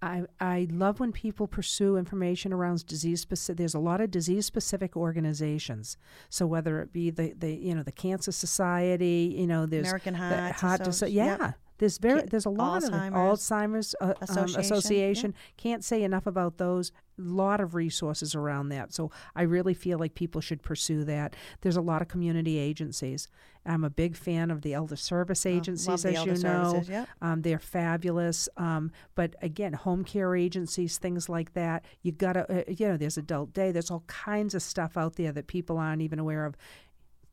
I, 0.02 0.24
I 0.40 0.68
love 0.72 1.00
when 1.00 1.12
people 1.12 1.48
pursue 1.48 1.98
information 1.98 2.54
around 2.54 2.86
disease 2.86 3.22
specific. 3.22 3.58
There's 3.58 3.74
a 3.74 3.80
lot 3.80 4.02
of 4.02 4.12
disease 4.12 4.46
specific 4.46 4.96
organizations. 4.96 5.98
So 6.30 6.46
whether 6.46 6.82
it 6.82 6.92
be 6.94 7.10
the, 7.10 7.34
the 7.38 7.54
you 7.54 7.74
know 7.74 7.84
the 7.84 7.92
Cancer 7.92 8.32
Society, 8.32 9.34
you 9.38 9.48
know 9.48 9.66
there's 9.66 9.88
American 9.88 10.14
the 10.14 10.20
Heart 10.20 10.56
Heart 10.56 10.82
Associ- 10.82 11.08
Disso- 11.08 11.14
yep. 11.14 11.56
There's 11.78 11.98
very 11.98 12.22
there's 12.22 12.46
a 12.46 12.50
lot 12.50 12.84
of. 12.84 12.92
Alzheimer's 12.92 13.14
Alzheimer's 13.14 13.96
uh, 14.00 14.06
um, 14.06 14.14
Association, 14.22 14.60
Association. 14.62 15.34
Can't 15.58 15.84
say 15.84 16.04
enough 16.04 16.26
about 16.26 16.58
those. 16.58 16.92
lot 17.18 17.60
of 17.62 17.76
resources 17.76 18.34
around 18.36 18.70
that. 18.70 18.94
So 18.94 19.12
I 19.36 19.44
really 19.44 19.74
feel 19.74 19.98
like 20.00 20.16
people 20.16 20.42
should 20.42 20.62
pursue 20.62 21.04
that. 21.06 21.36
There's 21.62 21.78
a 21.78 21.82
lot 21.82 22.02
of 22.02 22.08
community 22.08 22.58
agencies. 22.58 23.28
I'm 23.66 23.84
a 23.84 23.90
big 23.90 24.16
fan 24.16 24.52
of 24.52 24.62
the 24.62 24.74
elder 24.74 24.96
service 24.96 25.46
Oh, 25.46 25.50
love 25.50 25.58
agencies, 25.58 26.04
the 26.04 26.10
as 26.10 26.16
elder 26.16 26.34
you 26.34 26.44
know. 26.44 26.64
services, 26.72 26.90
yep. 26.90 27.10
Um, 27.22 27.42
they're 27.42 27.60
fabulous. 27.60 28.48
Um, 28.58 28.92
but 29.16 29.36
again, 29.42 29.74
home 29.74 30.04
care 30.04 30.36
agencies, 30.36 30.98
things 30.98 31.28
like 31.30 31.54
that. 31.54 31.84
You 32.04 32.12
gotta, 32.12 32.60
uh, 32.60 32.64
you 32.68 32.88
know, 32.88 32.98
there's 32.98 33.18
adult 33.18 33.54
day. 33.54 33.72
There's 33.72 33.90
all 33.92 34.04
kinds 34.08 34.54
of 34.54 34.62
stuff 34.62 34.98
out 34.98 35.16
there 35.16 35.32
that 35.32 35.48
people 35.48 35.78
aren't 35.78 36.02
even 36.02 36.20
aware 36.20 36.46
of. 36.46 36.56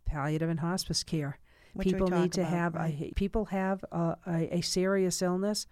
Palliative 0.04 0.48
and 0.50 0.60
hospice 0.60 1.02
care. 1.02 1.38
We 1.74 1.84
people 1.84 2.08
need 2.08 2.32
to 2.32 2.42
about, 2.42 2.52
have 2.52 2.74
right. 2.74 3.10
a, 3.10 3.14
people 3.14 3.46
have 3.46 3.84
a, 3.92 4.16
a, 4.26 4.56
a 4.58 4.60
serious 4.60 5.22
illness. 5.22 5.66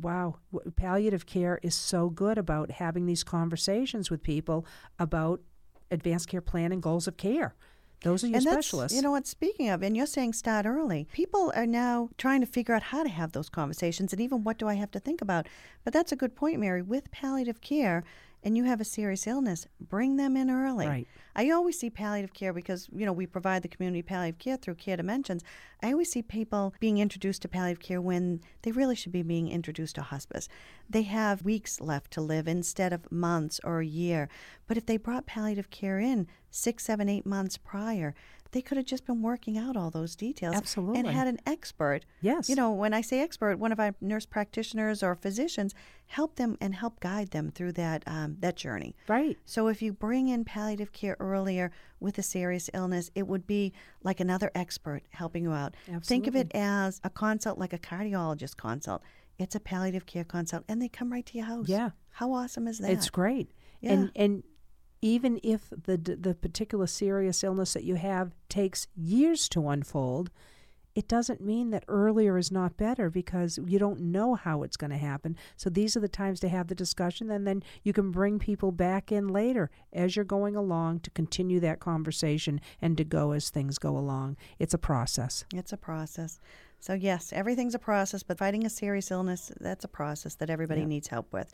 Wow, 0.00 0.36
palliative 0.76 1.26
care 1.26 1.58
is 1.62 1.74
so 1.74 2.10
good 2.10 2.38
about 2.38 2.70
having 2.72 3.06
these 3.06 3.24
conversations 3.24 4.10
with 4.10 4.22
people 4.22 4.64
about 4.98 5.40
advanced 5.90 6.28
care 6.28 6.40
plan 6.40 6.70
and 6.70 6.82
goals 6.82 7.08
of 7.08 7.16
care. 7.16 7.54
Those 8.02 8.24
are 8.24 8.28
your 8.28 8.36
and 8.36 8.44
specialists. 8.44 8.96
you 8.96 9.02
know 9.02 9.10
what? 9.10 9.26
Speaking 9.26 9.68
of, 9.68 9.82
and 9.82 9.94
you're 9.96 10.06
saying 10.06 10.32
start 10.32 10.64
early. 10.64 11.06
People 11.12 11.52
are 11.54 11.66
now 11.66 12.08
trying 12.16 12.40
to 12.40 12.46
figure 12.46 12.74
out 12.74 12.84
how 12.84 13.02
to 13.02 13.08
have 13.08 13.32
those 13.32 13.50
conversations, 13.50 14.12
and 14.12 14.22
even 14.22 14.42
what 14.42 14.58
do 14.58 14.68
I 14.68 14.74
have 14.74 14.90
to 14.92 15.00
think 15.00 15.20
about. 15.20 15.46
But 15.84 15.92
that's 15.92 16.12
a 16.12 16.16
good 16.16 16.34
point, 16.34 16.60
Mary. 16.60 16.80
With 16.80 17.10
palliative 17.10 17.60
care, 17.60 18.04
and 18.42 18.56
you 18.56 18.64
have 18.64 18.80
a 18.80 18.84
serious 18.84 19.26
illness, 19.26 19.66
bring 19.80 20.16
them 20.16 20.36
in 20.36 20.50
early. 20.50 20.86
Right. 20.86 21.08
I 21.36 21.50
always 21.50 21.78
see 21.78 21.90
palliative 21.90 22.34
care 22.34 22.52
because 22.52 22.88
you 22.94 23.06
know 23.06 23.12
we 23.12 23.26
provide 23.26 23.62
the 23.62 23.68
community 23.68 24.02
palliative 24.02 24.38
care 24.38 24.56
through 24.56 24.74
Care 24.76 24.96
Dimensions. 24.96 25.44
I 25.82 25.92
always 25.92 26.10
see 26.10 26.22
people 26.22 26.74
being 26.80 26.98
introduced 26.98 27.42
to 27.42 27.48
palliative 27.48 27.82
care 27.82 28.00
when 28.00 28.40
they 28.62 28.72
really 28.72 28.96
should 28.96 29.12
be 29.12 29.22
being 29.22 29.48
introduced 29.48 29.94
to 29.96 30.02
hospice. 30.02 30.48
They 30.88 31.02
have 31.02 31.42
weeks 31.42 31.80
left 31.80 32.10
to 32.12 32.20
live 32.20 32.48
instead 32.48 32.92
of 32.92 33.10
months 33.12 33.60
or 33.64 33.80
a 33.80 33.86
year. 33.86 34.28
But 34.66 34.76
if 34.76 34.86
they 34.86 34.96
brought 34.96 35.26
palliative 35.26 35.70
care 35.70 35.98
in 35.98 36.26
six, 36.50 36.84
seven, 36.84 37.08
eight 37.08 37.26
months 37.26 37.56
prior, 37.56 38.14
they 38.52 38.60
could 38.60 38.76
have 38.76 38.86
just 38.86 39.06
been 39.06 39.22
working 39.22 39.56
out 39.56 39.76
all 39.76 39.90
those 39.90 40.16
details 40.16 40.56
Absolutely. 40.56 40.98
and 40.98 41.08
had 41.08 41.28
an 41.28 41.38
expert. 41.46 42.04
Yes. 42.20 42.48
You 42.48 42.56
know, 42.56 42.72
when 42.72 42.92
I 42.92 43.00
say 43.00 43.20
expert, 43.20 43.58
one 43.58 43.70
of 43.70 43.78
our 43.78 43.94
nurse 44.00 44.26
practitioners 44.26 45.02
or 45.02 45.14
physicians 45.14 45.74
help 46.06 46.36
them 46.36 46.56
and 46.60 46.74
help 46.74 46.98
guide 47.00 47.30
them 47.30 47.52
through 47.52 47.72
that 47.72 48.02
um, 48.06 48.36
that 48.40 48.56
journey. 48.56 48.96
right. 49.08 49.38
So 49.44 49.68
if 49.68 49.80
you 49.82 49.92
bring 49.92 50.28
in 50.28 50.44
palliative 50.44 50.92
care 50.92 51.16
earlier 51.20 51.70
with 52.00 52.18
a 52.18 52.22
serious 52.22 52.68
illness, 52.74 53.10
it 53.14 53.28
would 53.28 53.46
be 53.46 53.72
like 54.02 54.18
another 54.18 54.50
expert 54.54 55.02
helping 55.10 55.44
you 55.44 55.52
out. 55.52 55.76
Absolutely. 55.82 56.06
Think 56.06 56.26
of 56.26 56.36
it 56.36 56.50
as 56.54 57.00
a 57.04 57.10
consult 57.10 57.58
like 57.58 57.72
a 57.72 57.78
cardiologist 57.78 58.56
consult. 58.56 59.02
It's 59.38 59.54
a 59.54 59.60
palliative 59.60 60.06
care 60.06 60.24
consult 60.24 60.64
and 60.68 60.82
they 60.82 60.88
come 60.88 61.12
right 61.12 61.24
to 61.26 61.38
your 61.38 61.46
house. 61.46 61.68
Yeah. 61.68 61.90
How 62.10 62.32
awesome 62.32 62.66
is 62.66 62.78
that? 62.78 62.90
It's 62.90 63.10
great. 63.10 63.52
Yeah. 63.80 63.92
And 63.92 64.10
and 64.16 64.42
even 65.02 65.40
if 65.42 65.70
the 65.70 65.96
the 65.96 66.34
particular 66.34 66.86
serious 66.86 67.42
illness 67.42 67.72
that 67.72 67.84
you 67.84 67.94
have 67.96 68.32
takes 68.48 68.86
years 68.96 69.48
to 69.50 69.68
unfold, 69.68 70.30
it 70.94 71.06
doesn't 71.08 71.40
mean 71.40 71.70
that 71.70 71.84
earlier 71.88 72.36
is 72.36 72.50
not 72.50 72.76
better 72.76 73.08
because 73.08 73.58
you 73.64 73.78
don't 73.78 74.00
know 74.00 74.34
how 74.34 74.62
it's 74.64 74.76
going 74.76 74.90
to 74.90 74.96
happen. 74.98 75.36
So 75.56 75.70
these 75.70 75.96
are 75.96 76.00
the 76.00 76.08
times 76.08 76.40
to 76.40 76.48
have 76.48 76.66
the 76.66 76.74
discussion 76.74 77.30
and 77.30 77.46
then 77.46 77.62
you 77.84 77.92
can 77.92 78.10
bring 78.10 78.38
people 78.40 78.72
back 78.72 79.12
in 79.12 79.28
later 79.28 79.70
as 79.92 80.16
you're 80.16 80.24
going 80.24 80.56
along 80.56 81.00
to 81.00 81.10
continue 81.10 81.60
that 81.60 81.78
conversation 81.80 82.60
and 82.82 82.96
to 82.98 83.04
go 83.04 83.30
as 83.30 83.50
things 83.50 83.78
go 83.78 83.96
along. 83.96 84.36
It's 84.58 84.74
a 84.74 84.78
process. 84.78 85.44
It's 85.54 85.72
a 85.72 85.76
process. 85.76 86.40
So 86.80 86.94
yes, 86.94 87.32
everything's 87.32 87.74
a 87.76 87.78
process, 87.78 88.22
but 88.24 88.36
fighting 88.38 88.66
a 88.66 88.70
serious 88.70 89.10
illness, 89.12 89.52
that's 89.60 89.84
a 89.84 89.88
process 89.88 90.34
that 90.36 90.50
everybody 90.50 90.80
Yeah. 90.80 90.86
needs 90.88 91.08
help 91.08 91.32
with. 91.32 91.52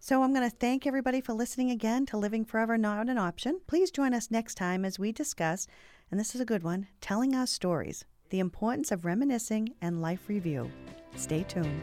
So 0.00 0.22
I'm 0.22 0.34
going 0.34 0.48
to 0.48 0.54
thank 0.54 0.86
everybody 0.86 1.20
for 1.20 1.32
listening 1.32 1.70
again 1.70 2.04
to 2.06 2.18
Living 2.18 2.44
Forever 2.44 2.76
Not 2.76 3.08
an 3.08 3.16
Option. 3.16 3.60
Please 3.66 3.90
join 3.90 4.12
us 4.12 4.30
next 4.30 4.56
time 4.56 4.84
as 4.84 4.98
we 4.98 5.12
discuss, 5.12 5.66
and 6.10 6.20
this 6.20 6.34
is 6.34 6.40
a 6.40 6.44
good 6.44 6.62
one, 6.62 6.88
telling 7.00 7.34
our 7.34 7.46
stories, 7.46 8.04
the 8.28 8.38
importance 8.38 8.92
of 8.92 9.04
reminiscing 9.04 9.70
and 9.80 10.02
life 10.02 10.28
review. 10.28 10.70
Stay 11.16 11.42
tuned. 11.44 11.80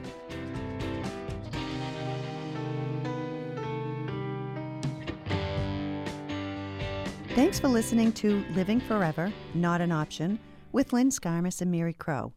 Thanks 7.30 7.60
for 7.60 7.70
listening 7.70 8.12
to 8.14 8.44
Living 8.52 8.80
Forever, 8.82 9.32
Not 9.54 9.82
an 9.82 9.92
Option 9.92 10.38
with 10.72 10.94
Lynn 10.94 11.10
Skarmas 11.10 11.62
and 11.62 11.72
Mary 11.72 11.94
Crow. 11.94 12.34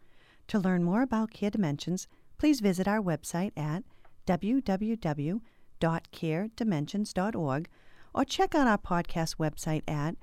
To 0.48 0.58
learn 0.58 0.82
more 0.84 1.02
about 1.02 1.32
Care 1.32 1.50
Dimensions, 1.50 2.08
please 2.38 2.60
visit 2.60 2.88
our 2.88 3.00
website 3.00 3.52
at 3.56 3.82
www.caredimensions.org 5.84 7.68
or 8.14 8.24
check 8.24 8.54
out 8.54 8.66
our 8.66 8.78
podcast 8.78 9.36
website 9.36 9.82
at 9.88 10.16